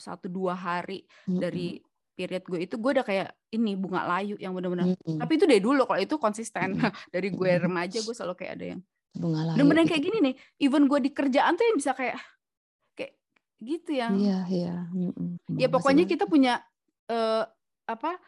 satu 0.00 0.32
dua 0.32 0.56
hari 0.56 1.04
dari 1.28 1.76
period 2.20 2.44
gue 2.44 2.60
itu 2.60 2.76
gue 2.76 2.90
udah 2.92 3.02
kayak 3.02 3.28
ini 3.48 3.72
bunga 3.72 4.04
layu 4.04 4.36
yang 4.36 4.52
benar-benar 4.52 4.92
mm-mm, 4.92 5.16
tapi 5.16 5.32
itu 5.34 5.48
dari 5.48 5.58
dulu 5.58 5.88
kalau 5.88 5.96
itu 5.98 6.20
konsisten 6.20 6.76
mm-mm, 6.76 6.92
dari 7.14 7.32
gue 7.32 7.50
remaja 7.56 7.98
gue 7.98 8.12
selalu 8.12 8.36
kayak 8.36 8.52
ada 8.54 8.66
yang 8.76 8.80
Bunga 9.10 9.40
layu 9.42 9.54
bener-bener 9.56 9.82
itu. 9.82 9.90
kayak 9.90 10.02
gini 10.04 10.18
nih 10.20 10.34
even 10.60 10.84
gue 10.84 11.00
di 11.00 11.10
kerjaan 11.10 11.56
tuh 11.56 11.64
yang 11.64 11.76
bisa 11.76 11.92
kayak 11.92 12.20
kayak 12.92 13.12
gitu 13.58 13.90
yang 13.90 14.12
Iya, 14.14 14.38
iya. 14.46 14.76
mm-mm. 14.86 15.40
ya 15.50 15.64
Makasih 15.64 15.72
pokoknya 15.72 16.04
kita 16.04 16.24
punya 16.26 16.60
eh, 17.08 17.44
apa 17.88 18.20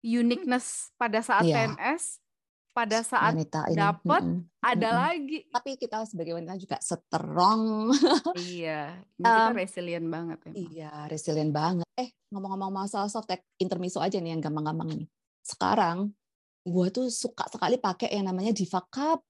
uniqueness 0.00 0.94
pada 0.94 1.20
saat 1.20 1.44
Iya. 1.44 1.74
PMS 1.74 2.22
pada 2.70 3.02
saat 3.02 3.34
dapet 3.74 4.22
mm-mm, 4.22 4.46
ada 4.62 4.88
mm-mm. 4.88 5.02
lagi 5.02 5.38
Tapi 5.50 5.70
kita 5.74 6.06
sebagai 6.06 6.38
wanita 6.38 6.54
juga 6.54 6.78
strong. 6.78 7.90
iya 8.54 8.94
ini 9.18 9.26
kita 9.26 9.50
Um, 9.50 9.58
resilient 9.58 10.06
banget 10.06 10.38
emang 10.46 10.56
Iya, 10.70 10.92
resilient 11.10 11.52
banget. 11.52 11.86
Eh, 11.98 12.08
ngomong-ngomong 12.30 12.72
masalah 12.86 13.10
softtek, 13.10 13.42
intermiso 13.58 13.98
aja 13.98 14.16
nih 14.22 14.38
yang 14.38 14.42
gampang-gampang 14.42 14.96
ini. 14.96 15.06
Sekarang, 15.42 16.14
gue 16.62 16.86
tuh 16.94 17.10
suka 17.10 17.50
sekali 17.50 17.76
pakai 17.76 18.14
yang 18.14 18.30
namanya 18.30 18.54
Diva 18.54 18.80
Cup. 18.86 19.20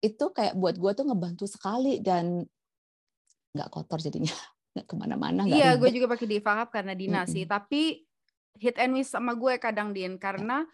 Itu 0.00 0.32
kayak 0.32 0.56
buat 0.56 0.76
gue 0.80 0.92
tuh 0.96 1.04
ngebantu 1.04 1.44
sekali 1.44 2.00
dan 2.00 2.42
nggak 3.54 3.68
kotor 3.70 4.00
jadinya. 4.00 4.32
Nggak 4.74 4.90
ke 4.90 4.94
mana-mana, 4.98 5.46
Iya, 5.46 5.78
gue 5.78 5.86
juga 5.94 6.10
pakai 6.10 6.26
Diva 6.26 6.58
Cup 6.58 6.74
karena 6.74 6.98
Dina 6.98 7.22
sih. 7.30 7.46
Mm-mm. 7.46 7.54
Tapi 7.54 8.02
hit 8.58 8.74
and 8.82 8.90
miss 8.98 9.14
sama 9.14 9.38
gue 9.38 9.54
kadang 9.62 9.94
Din 9.94 10.18
karena 10.18 10.66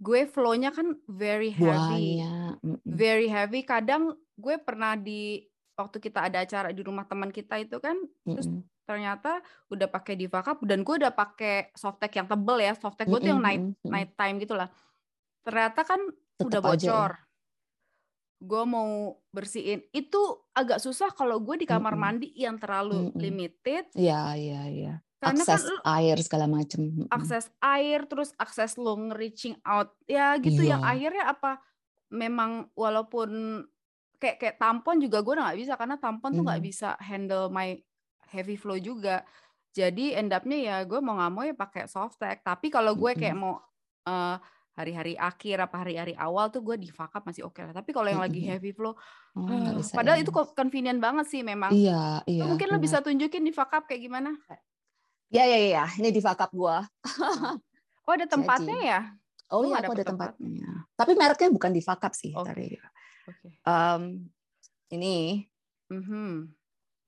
gue 0.00 0.26
flow-nya 0.26 0.74
kan 0.74 0.98
very 1.06 1.54
heavy, 1.54 2.20
mm-mm. 2.62 2.78
very 2.82 3.30
heavy. 3.30 3.62
Kadang 3.62 4.18
gue 4.34 4.56
pernah 4.58 4.98
di 4.98 5.46
waktu 5.74 5.98
kita 5.98 6.30
ada 6.30 6.42
acara 6.42 6.70
di 6.70 6.82
rumah 6.82 7.06
teman 7.06 7.30
kita 7.30 7.58
itu 7.62 7.78
kan, 7.78 7.98
terus 8.26 8.46
Mm-mm. 8.50 8.62
ternyata 8.86 9.42
udah 9.70 9.88
pakai 9.90 10.14
Diva 10.18 10.42
Cup 10.42 10.62
dan 10.66 10.82
gue 10.82 10.94
udah 10.98 11.14
pakai 11.14 11.70
softtek 11.74 12.18
yang 12.18 12.26
tebel 12.26 12.58
ya. 12.62 12.74
Softtek 12.74 13.06
gue 13.06 13.20
tuh 13.22 13.30
yang 13.34 13.42
night 13.42 13.62
night 13.86 14.12
time 14.18 14.38
gitu 14.42 14.54
lah. 14.58 14.68
Ternyata 15.46 15.86
kan 15.86 16.00
udah 16.42 16.60
Tetep 16.60 16.62
aja 16.62 16.74
ya. 16.74 16.90
bocor. 16.90 17.12
Gue 18.44 18.62
mau 18.68 19.16
bersihin. 19.32 19.80
Itu 19.94 20.44
agak 20.52 20.82
susah 20.82 21.14
kalau 21.16 21.40
gue 21.40 21.64
di 21.64 21.66
kamar 21.70 21.96
Mm-mm. 21.96 22.02
mandi 22.02 22.28
yang 22.36 22.60
terlalu 22.60 23.08
Mm-mm. 23.08 23.20
limited. 23.20 23.88
Iya, 23.96 24.36
iya, 24.36 24.62
iya. 24.68 24.94
Karena 25.24 25.42
kan 25.42 25.54
Akses 25.54 25.62
lu 25.64 25.76
air 25.82 26.16
segala 26.18 26.46
macem. 26.46 26.80
Mm-mm. 26.84 27.08
akses 27.08 27.44
air 27.58 28.00
terus 28.04 28.30
akses 28.36 28.76
lo 28.76 28.92
nge-reaching 28.94 29.56
out 29.62 29.96
ya 30.04 30.36
gitu 30.36 30.60
yang 30.60 30.80
Iya. 30.80 30.90
akhirnya 30.90 31.24
apa 31.28 31.52
memang 32.10 32.50
walaupun 32.74 33.60
kayak 34.16 34.36
kayak 34.38 34.56
tampon 34.56 34.96
juga 34.98 35.20
gue 35.20 35.34
nggak 35.34 35.58
bisa 35.58 35.72
karena 35.74 35.96
tampon 35.96 36.32
tuh 36.32 36.42
nggak 36.42 36.60
Mm. 36.60 36.66
bisa 36.66 36.88
handle 36.98 37.48
my 37.48 37.74
heavy 38.28 38.54
flow 38.54 38.76
juga 38.76 39.24
jadi 39.70 40.16
end 40.16 40.30
up-nya 40.30 40.56
ya 40.56 40.76
gue 40.82 40.98
mau 40.98 41.14
nggak 41.14 41.32
mau 41.32 41.42
ya 41.42 41.52
pakai 41.52 41.84
soft 41.84 42.16
tech 42.16 42.40
tapi 42.40 42.68
kalau 42.68 42.94
gue 42.94 43.12
kayak 43.12 43.34
mau 43.34 43.58
eh, 44.04 44.36
hari-hari 44.74 45.14
akhir 45.14 45.56
apa 45.60 45.76
hari-hari 45.80 46.14
awal 46.14 46.50
tuh 46.50 46.58
gue 46.60 46.74
di 46.76 46.90
up 46.90 47.22
masih 47.22 47.46
oke 47.46 47.58
lah 47.58 47.70
tapi 47.72 47.90
kalau 47.90 48.06
yang 48.06 48.18
lagi 48.18 48.42
heavy 48.42 48.70
flow 48.70 48.94
Oh, 49.34 49.46
bisa 49.74 49.94
padahal 49.94 50.18
ya. 50.18 50.22
itu 50.22 50.30
convenient 50.30 50.98
banget 50.98 51.26
sih 51.26 51.42
memang 51.42 51.70
Iya, 51.70 52.22
iya. 52.24 52.42
mungkin 52.46 52.70
lo 52.70 52.78
bisa 52.78 52.98
tunjukin 53.00 53.42
di 53.42 53.50
up 53.50 53.84
kayak 53.84 53.98
gimana 54.00 54.30
Ya, 55.34 55.44
ya, 55.50 55.58
ya, 55.58 55.68
ya. 55.82 55.84
Ini 55.98 56.14
Diva 56.14 56.38
Cup 56.38 56.54
gua. 56.54 56.86
oh 58.06 58.12
ada 58.14 58.26
tempatnya 58.30 58.78
Jadi, 58.78 58.92
ya 58.94 59.00
oh 59.50 59.62
iya, 59.66 59.82
aku 59.82 59.92
ada 59.98 60.04
tempat. 60.06 60.34
tempatnya. 60.38 60.70
Tapi 60.94 61.12
mereknya 61.18 61.50
bukan 61.50 61.70
Diva 61.74 61.94
Cup 61.98 62.12
sih 62.14 62.30
tadi. 62.32 62.78
oke 63.26 63.48
Em, 63.64 64.02
ini 64.94 65.42
Mhm. 65.90 66.48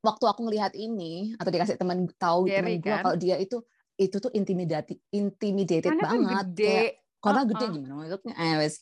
waktu 0.05 0.25
aku 0.29 0.41
ngelihat 0.47 0.75
ini 0.77 1.33
atau 1.39 1.49
dikasih 1.49 1.79
teman 1.81 2.07
tahu 2.21 2.45
teman 2.47 2.77
gua 2.79 2.99
kan? 3.01 3.03
kalau 3.09 3.17
dia 3.17 3.37
itu 3.41 3.63
itu 3.97 4.17
tuh 4.21 4.29
intimidated 4.37 5.01
intimidated 5.09 5.97
Karena 5.97 6.05
kan 6.05 6.21
banget 6.21 6.47
gede. 6.53 6.65
kayak 6.69 6.93
karena 7.17 7.43
gede 7.49 7.65
Uh-uh. 7.67 7.75
gimana 7.75 7.95
maksudnya 7.97 8.35
eh 8.39 8.55
wes 8.61 8.75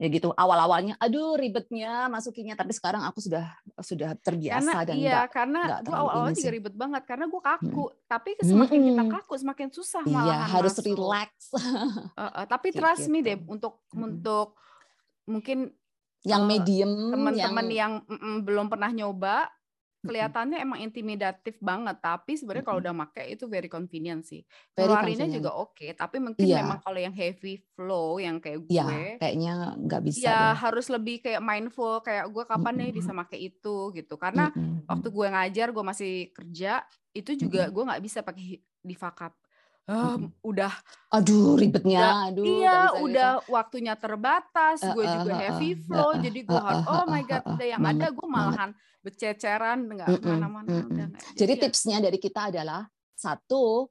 ya 0.00 0.06
gitu 0.08 0.28
awal-awalnya 0.32 0.94
aduh 0.96 1.36
ribetnya 1.36 2.08
masukinnya 2.08 2.54
tapi 2.56 2.72
sekarang 2.72 3.02
aku 3.04 3.18
sudah 3.20 3.50
sudah 3.82 4.14
Karena 4.14 4.24
terbiasa 4.24 4.78
dan 4.88 4.94
iya, 4.96 5.26
enggak 5.26 5.26
karena 5.34 5.60
nggak 5.60 5.80
gue 5.80 5.84
terlalu 5.84 6.00
awal-awal 6.00 6.28
ini 6.30 6.38
juga 6.38 6.50
ribet 6.54 6.74
banget 6.78 7.02
karena 7.04 7.24
gue 7.28 7.42
kaku. 7.42 7.84
Tapi 8.06 8.30
semakin 8.40 8.78
kita 8.80 9.02
Mm-mm. 9.04 9.14
kaku 9.20 9.34
semakin 9.36 9.68
susah 9.68 10.02
iya 10.06 10.14
malahan 10.16 10.48
harus 10.48 10.72
masuk. 10.74 10.84
relax 10.86 11.30
Uh, 11.50 12.22
uh, 12.22 12.44
tapi 12.48 12.72
Kayak 12.72 12.78
trust 12.80 13.06
me 13.12 13.20
gitu. 13.20 13.28
deh 13.28 13.36
untuk 13.50 13.74
Mm-mm. 13.90 14.04
untuk 14.06 14.46
mungkin 15.28 15.58
yang 16.20 16.44
Eh, 16.44 16.48
medium 16.52 16.90
teman-teman 17.12 17.66
yang, 17.72 17.92
yang, 18.04 18.16
mm, 18.20 18.38
belum 18.44 18.66
pernah 18.68 18.90
nyoba. 18.92 19.48
Kelihatannya 20.04 20.58
emang 20.58 20.80
intimidatif 20.80 21.60
banget 21.60 21.96
tapi 22.00 22.32
sebenarnya 22.36 22.64
kalau 22.64 22.78
udah 22.80 22.94
make 22.96 23.22
itu 23.28 23.44
very 23.46 23.68
convenient 23.68 24.24
sih 24.24 24.40
convenient. 25.28 25.36
juga 25.40 25.50
oke 25.54 25.86
tapi 25.92 26.16
mungkin 26.18 26.46
Iya. 26.46 26.58
memang 26.64 26.78
kalau 26.80 26.98
yang 26.98 27.12
heavy 27.12 27.60
flow 27.76 28.16
yang 28.16 28.40
kayak 28.40 28.64
Ya, 28.66 28.84
gue 28.86 29.00
kayaknya 29.20 29.52
nggak 29.76 30.02
bisa 30.06 30.24
ya 30.24 30.38
deh. 30.52 30.52
harus 30.56 30.86
lebih 30.88 31.22
kayak 31.22 31.42
mindful 31.44 32.00
kayak 32.00 32.26
gue 32.32 32.44
kapan 32.48 32.74
nih 32.80 32.90
bisa 32.96 33.10
make 33.12 33.36
itu 33.36 33.76
gitu 33.92 34.14
karena 34.16 34.50
Mm-mm. 34.54 34.88
waktu 34.88 35.08
gue 35.12 35.26
ngajar 35.30 35.68
gue 35.70 35.84
masih 35.84 36.12
kerja 36.32 36.82
itu 37.12 37.30
juga 37.36 37.68
gue 37.68 37.82
nggak 37.84 38.02
bisa 38.02 38.20
pakai 38.24 38.42
hi- 38.56 38.62
Mm-mm. 39.90 40.30
udah 40.46 40.72
Aduh, 41.10 41.58
udah 41.58 41.60
ribetnya. 41.60 42.04
Aduh, 42.30 42.44
iya 42.46 42.78
bisa 42.86 43.02
udah 43.02 43.30
waktunya 43.50 43.94
terbatas 43.98 44.78
Eh, 44.80 44.92
gue 44.94 45.04
eh, 45.04 45.12
juga 45.18 45.32
eh, 45.34 45.38
heavy 45.42 45.70
eh, 45.74 45.76
flow 45.82 46.10
eh, 46.14 46.18
jadi 46.22 46.40
gue 46.46 46.54
eh, 46.54 46.62
harus 46.62 46.84
eh, 46.86 46.90
oh 46.94 47.02
eh, 47.02 47.10
my 47.10 47.20
eh, 47.20 47.26
god 47.26 47.42
eh, 47.42 47.50
udah 47.50 47.66
yang 47.66 47.82
ada 47.82 48.06
gue 48.06 48.20
banget. 48.20 48.30
malahan 48.30 48.70
bececeran 49.00 49.78
nggak 49.90 50.08
ke 50.20 50.28
mana-mana 50.28 50.68
mm-mm. 50.68 50.88
udah 50.92 51.06
nggak 51.10 51.22
Jadi 51.34 51.52
ya 51.52 51.60
tipsnya 51.66 51.96
dari 51.98 52.18
kita 52.20 52.40
adalah 52.54 52.82
satu 53.16 53.88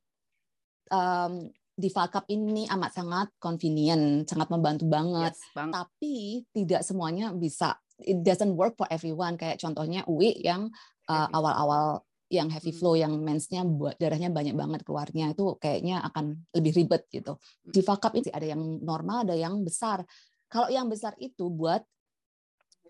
em, 0.88 1.34
di 1.80 1.88
Falkap 1.88 2.28
ini 2.28 2.68
amat 2.68 2.92
sangat 2.92 3.28
convenient, 3.40 4.28
sangat 4.28 4.52
membantu 4.52 4.84
banget. 4.88 5.32
yes 5.32 5.48
bang 5.56 5.72
Tapi 5.72 6.44
tidak 6.52 6.82
semuanya 6.84 7.32
bisa. 7.32 7.80
It 8.00 8.20
doesn't 8.20 8.56
work 8.56 8.76
for 8.76 8.88
everyone. 8.92 9.40
Kayak 9.40 9.60
contohnya 9.64 10.04
Uwi 10.08 10.40
yang 10.44 10.68
uh, 11.08 11.28
Heavy 11.32 11.40
flow. 11.40 12.04
Yang 12.30 12.48
heavy 12.48 12.70
Hmm. 12.70 12.78
flow, 12.78 12.94
yang 12.94 13.14
mensnya 13.18 13.66
buat 13.66 13.98
darahnya 13.98 14.30
banyak 14.30 14.54
banget 14.54 14.82
keluarnya 14.86 15.34
itu 15.34 15.58
kayaknya 15.58 16.06
akan 16.06 16.46
lebih 16.54 16.72
ribet 16.78 17.10
gitu. 17.10 17.42
Di 17.60 17.82
Falkap 17.82 18.14
ini 18.14 18.30
ada 18.30 18.46
yang 18.46 18.62
normal, 18.80 19.26
ada 19.26 19.34
yang 19.34 19.66
besar. 19.66 20.06
Kalau 20.46 20.70
yang 20.70 20.86
besar 20.86 21.18
itu 21.18 21.50
buat 21.50 21.82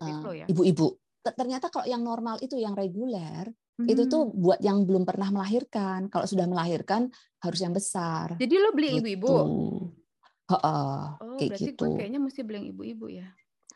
uh, 0.00 0.32
ya 0.32 0.44
ibu-ibu. 0.46 0.96
Ter- 1.20 1.36
Ternyata 1.36 1.68
kalau 1.68 1.84
yang 1.84 2.00
normal 2.00 2.40
itu 2.40 2.56
yang 2.56 2.72
reguler 2.72 3.48
itu 3.80 4.04
tuh 4.06 4.28
Hmm. 4.28 4.36
buat 4.36 4.60
yang 4.60 4.84
belum 4.84 5.08
pernah 5.08 5.32
melahirkan. 5.32 6.12
Kalau 6.12 6.28
sudah 6.28 6.44
melahirkan 6.44 7.08
harus 7.40 7.60
yang 7.60 7.72
besar. 7.72 8.36
jadi 8.36 8.54
lo 8.60 8.76
beli 8.76 9.00
Gitu. 9.00 9.16
ibu-ibu 9.16 9.32
Heeh, 10.50 11.00
oh 11.22 11.36
kayak 11.38 11.50
berarti 11.54 11.64
gitu. 11.72 11.84
gue 11.86 11.96
kayaknya 11.96 12.20
mesti 12.20 12.40
beli 12.42 12.56
yang 12.58 12.68
ibu-ibu 12.74 13.06
ya 13.08 13.28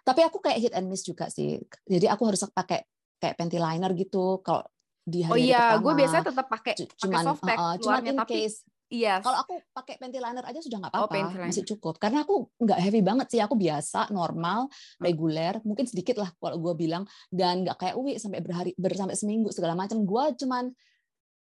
Tapi 0.04 0.20
aku 0.20 0.36
kayak 0.36 0.58
hit 0.60 0.72
and 0.76 0.92
miss 0.92 1.00
juga 1.00 1.32
sih. 1.32 1.56
Jadi 1.88 2.04
aku 2.04 2.28
harus 2.28 2.44
pakai 2.44 2.84
kayak 3.16 3.40
panty 3.40 3.56
liner 3.56 3.88
gitu 3.96 4.44
kalau 4.44 4.60
di 5.04 5.20
oh 5.20 5.36
hari-hari 5.36 5.52
iya 5.52 5.76
gue 5.76 5.92
biasanya 5.92 6.24
tetap 6.32 6.46
pakai 6.48 6.74
pakai 6.80 6.96
cuman 7.04 7.24
soft 7.24 7.42
pack 7.44 7.58
heeh, 7.60 7.74
cuman 7.84 8.02
in 8.08 8.16
tapi 8.16 8.32
case 8.40 8.56
yes 8.88 9.20
kalau 9.20 9.38
aku 9.44 9.54
pakai 9.76 9.94
panty 10.00 10.18
liner 10.20 10.44
aja 10.44 10.60
sudah 10.64 10.78
nggak 10.80 10.92
Oh, 10.96 11.04
apa-apa, 11.04 11.28
panty 11.28 11.36
masih 11.44 11.64
cukup. 11.76 11.94
Karena 12.00 12.18
aku 12.24 12.34
nggak 12.60 12.78
heavy 12.78 13.00
banget 13.02 13.26
sih, 13.32 13.40
aku 13.42 13.56
biasa, 13.58 14.12
normal, 14.14 14.70
Hmm. 14.70 15.04
reguler, 15.04 15.54
mungkin 15.66 15.84
sedikit 15.88 16.20
lah 16.22 16.30
kalau 16.38 16.56
gue 16.62 16.74
bilang, 16.78 17.02
dan 17.32 17.64
nggak 17.66 17.76
kayak 17.80 17.94
Uwi 17.98 18.20
sampai 18.22 18.38
berhari, 18.44 18.70
bersampai 18.78 19.16
seminggu 19.18 19.50
segala 19.50 19.74
macam. 19.74 20.04
Gue 20.06 20.24
cuman 20.38 20.70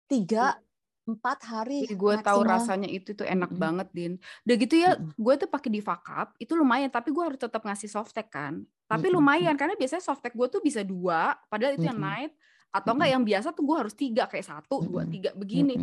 tiga, 0.06 0.60
empat 1.02 1.38
hari 1.42 1.82
Ih, 1.82 1.98
gue 1.98 2.14
tahu 2.22 2.40
rasanya 2.46 2.86
itu 2.86 3.10
tuh 3.18 3.26
enak 3.26 3.50
Mm-mm. 3.50 3.58
banget 3.58 3.88
din 3.90 4.12
udah 4.46 4.54
gitu 4.54 4.74
ya 4.78 4.94
Mm-mm. 4.94 5.10
gue 5.18 5.34
tuh 5.34 5.48
pakai 5.50 5.70
di 5.74 5.82
fakap 5.82 6.38
itu 6.38 6.54
lumayan 6.54 6.94
tapi 6.94 7.10
gue 7.10 7.24
harus 7.26 7.40
tetap 7.42 7.58
ngasih 7.66 7.90
softtek 7.90 8.30
kan 8.30 8.62
tapi 8.86 9.10
Mm-mm. 9.10 9.18
lumayan 9.18 9.58
karena 9.58 9.74
biasanya 9.74 9.98
softtek 9.98 10.30
gue 10.38 10.46
tuh 10.46 10.62
bisa 10.62 10.86
dua 10.86 11.34
padahal 11.50 11.74
itu 11.74 11.90
yang 11.90 11.98
Mm-mm. 11.98 12.06
night 12.06 12.32
atau 12.72 12.92
enggak 12.92 13.11
yang 13.11 13.22
biasa 13.22 13.52
tuh 13.52 13.62
gue 13.62 13.76
harus 13.76 13.92
tiga 13.92 14.24
kayak 14.24 14.48
satu 14.48 14.80
dua 14.82 15.04
tiga 15.04 15.30
begini 15.32 15.76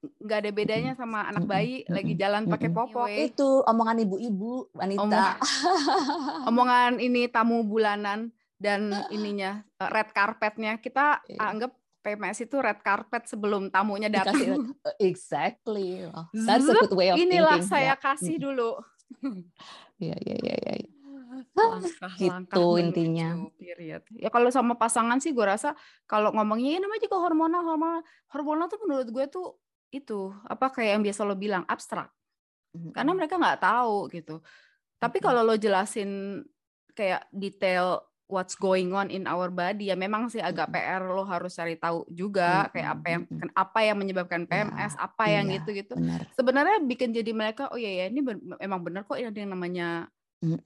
nggak 0.00 0.38
ada 0.38 0.50
bedanya 0.50 0.92
sama 0.94 1.22
anak 1.22 1.44
bayi 1.44 1.84
lagi 1.86 2.12
jalan 2.14 2.44
pakai 2.46 2.68
popok 2.68 3.04
Anyway, 3.06 3.28
Itu 3.28 3.60
omongan 3.62 4.00
ibu-ibu 4.00 4.72
wanita. 4.72 5.04
Omong- 5.04 5.36
omongan 6.48 6.92
ini 6.98 7.28
tamu 7.28 7.60
bulanan 7.62 8.32
dan 8.56 8.80
ininya 9.10 9.60
eh, 9.76 9.88
red 9.88 10.08
carpetnya 10.10 10.76
kita 10.76 11.20
Iya. 11.26 11.40
anggap 11.46 11.72
PMS 12.00 12.40
itu 12.42 12.56
red 12.56 12.80
carpet 12.80 13.24
sebelum 13.26 13.68
tamunya 13.68 14.08
datang 14.08 14.32
Dikasih 14.32 14.56
exactly. 14.98 16.08
Oh, 16.08 16.24
that's 16.34 16.64
a 16.64 16.72
good 16.74 16.92
way 16.94 17.12
of 17.12 17.16
inilah 17.18 17.60
thinking. 17.60 17.68
saya 17.68 17.92
Ya. 17.92 17.96
kasih 17.98 18.36
dulu 18.38 18.80
Iya, 19.98 20.16
iya, 20.16 20.36
iya, 20.38 20.56
iya. 20.56 20.74
iya. 20.78 20.88
Langkah-langkah 21.54 22.56
Gitu 22.56 22.66
intinya. 22.80 23.28
period. 23.56 24.02
Ya 24.16 24.28
kalau 24.28 24.48
sama 24.48 24.74
pasangan 24.76 25.18
sih 25.18 25.30
gue 25.30 25.44
rasa 25.44 25.74
kalau 26.04 26.30
ngomongnya 26.32 26.76
ya 26.76 26.80
namanya 26.82 27.02
juga 27.04 27.16
hormonal 27.20 27.62
hormonal 27.64 28.02
hormonal 28.30 28.66
tuh 28.68 28.80
menurut 28.84 29.08
gue 29.10 29.24
tuh 29.28 29.46
itu 29.90 30.30
apa 30.46 30.70
kayak 30.70 30.98
yang 30.98 31.02
biasa 31.02 31.20
lo 31.26 31.34
bilang 31.34 31.66
abstrak 31.66 32.10
karena 32.94 33.10
mereka 33.10 33.34
nggak 33.34 33.60
tahu 33.60 34.06
gitu. 34.14 34.38
Tapi 35.02 35.18
kalau 35.18 35.42
lo 35.42 35.58
jelasin 35.58 36.42
kayak 36.94 37.26
detail 37.34 37.98
what's 38.30 38.54
going 38.54 38.94
on 38.94 39.10
in 39.10 39.26
our 39.26 39.50
body 39.50 39.90
ya 39.90 39.98
memang 39.98 40.30
sih 40.30 40.38
agak. 40.38 40.70
PR 40.70 41.02
lo 41.02 41.26
harus 41.26 41.50
cari 41.50 41.74
tahu 41.74 42.06
juga 42.06 42.70
kayak 42.70 42.88
apa 42.94 43.06
yang 43.10 43.22
apa 43.58 43.78
yang 43.82 43.96
menyebabkan 43.98 44.46
PMS, 44.46 44.94
apa 44.94 45.24
yang 45.26 45.50
iya, 45.50 45.58
gitu-gitu. 45.58 45.98
benar. 45.98 46.22
Sebenarnya 46.38 46.78
bikin 46.86 47.10
jadi 47.10 47.32
mereka 47.34 47.66
oh 47.74 47.78
iya 47.80 48.06
ya 48.06 48.14
ini 48.14 48.22
ben- 48.22 48.54
emang 48.62 48.86
bener 48.86 49.02
kok 49.02 49.18
ada 49.18 49.34
yang 49.34 49.50
namanya 49.50 50.06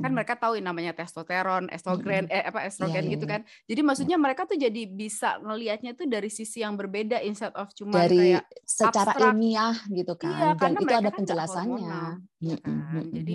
kan 0.03 0.13
Mm-mm. 0.13 0.15
mereka 0.15 0.35
tahu 0.37 0.61
yang 0.61 0.69
namanya 0.71 0.93
testosteron, 0.93 1.67
estrogen, 1.73 2.29
eh 2.29 2.45
apa 2.45 2.69
estrogen 2.69 3.05
Iya, 3.05 3.09
iya, 3.09 3.15
gitu 3.17 3.25
iya. 3.25 3.33
kan. 3.33 3.41
Jadi 3.71 3.81
maksudnya 3.83 4.17
mereka 4.21 4.45
tuh 4.51 4.59
jadi 4.61 4.83
bisa 4.87 5.41
ngelihatnya 5.41 5.97
tuh 5.99 6.07
dari 6.07 6.29
sisi 6.29 6.61
yang 6.61 6.77
berbeda 6.77 7.19
instead 7.25 7.55
of 7.57 7.73
cuma 7.73 8.05
dari 8.05 8.17
kayak 8.17 8.45
secara 8.65 9.13
abstrak. 9.13 9.25
ilmiah 9.25 9.77
gitu 9.93 10.15
kan 10.19 10.31
Iya, 10.35 10.57
dan 10.61 10.73
karena 10.75 10.81
itu 10.81 10.85
mereka 10.87 11.01
ada 11.01 11.11
kan 11.15 11.19
penjelasannya 11.19 11.85
hormonal, 11.85 12.11
ya 12.41 12.57
kan. 12.65 13.05
Jadi 13.13 13.33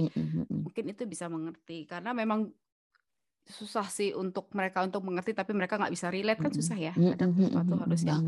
mungkin 0.66 0.86
itu 0.92 1.04
bisa 1.06 1.26
mengerti 1.30 1.86
karena 1.92 2.12
memang 2.18 2.50
susah 3.50 3.88
sih 3.90 4.14
untuk 4.14 4.54
mereka 4.54 4.86
untuk 4.86 5.02
mengerti 5.02 5.34
tapi 5.34 5.52
mereka 5.58 5.82
nggak 5.82 5.94
bisa 5.96 6.08
relate 6.14 6.42
kan 6.46 6.54
susah 6.54 6.78
ya. 6.78 6.94
Kadang 7.10 7.34
sesuatu 7.38 7.74
harus 7.82 8.02
yang 8.06 8.22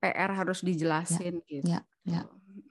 PR 0.00 0.30
harus 0.40 0.58
dijelasin 0.64 1.34
gitu. 1.48 1.68
ya, 1.68 1.80
ya. 2.06 2.22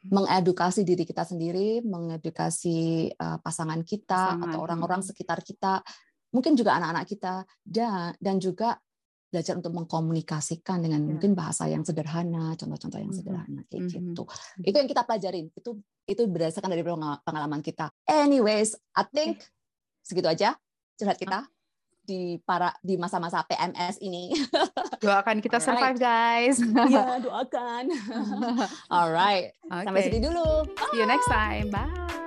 Mengedukasi 0.08 0.88
diri 0.88 1.04
kita 1.04 1.24
sendiri 1.28 1.84
mengedukasi 1.84 3.10
uh, 3.16 3.38
pasangan 3.42 3.82
kita 3.84 4.38
Pasangan, 4.38 4.46
atau 4.50 4.60
orang-orang 4.64 5.02
sekitar 5.04 5.40
kita 5.44 5.84
mungkin 6.32 6.54
juga 6.60 6.76
anak-anak 6.78 7.06
kita 7.08 7.34
dan 7.64 8.14
dan 8.20 8.36
juga 8.38 8.78
belajar 9.28 9.60
untuk 9.60 9.76
mengkomunikasikan 9.76 10.80
dengan 10.80 11.04
Ya. 11.04 11.08
mungkin 11.12 11.36
bahasa 11.36 11.68
yang 11.68 11.84
sederhana 11.84 12.56
contoh-contoh 12.56 13.00
yang 13.00 13.12
sederhana 13.12 13.62
kayak 13.68 13.92
mhm. 13.92 14.16
gitu. 14.16 14.24
Itu 14.64 14.76
yang 14.80 14.88
kita 14.88 15.04
pelajarin. 15.04 15.52
Itu 15.52 15.84
itu 16.08 16.22
berdasarkan 16.32 16.72
dari 16.72 16.84
pengal- 16.84 17.20
pengalaman 17.28 17.60
kita. 17.60 17.92
Anyways 18.08 18.80
I 18.96 19.04
think 19.12 19.44
segitu 20.00 20.32
aja 20.32 20.56
curhat 20.96 21.20
kita 21.20 21.44
di 22.08 22.40
para 22.48 22.72
di 22.80 22.96
masa-masa 22.96 23.44
PMS 23.44 24.00
ini 24.00 24.32
Doakan 25.04 25.44
kita 25.44 25.60
Alright. 25.60 25.68
survive 25.68 25.98
guys. 26.00 26.58
ya 26.96 27.20
doakan 27.28 27.92
alright 28.88 29.54
sampai 29.68 30.02
Oke. 30.02 30.08
sini 30.10 30.20
dulu 30.24 30.64
See 30.96 31.04
you 31.04 31.06
next 31.06 31.28
time. 31.28 31.68
Bye. 31.70 32.27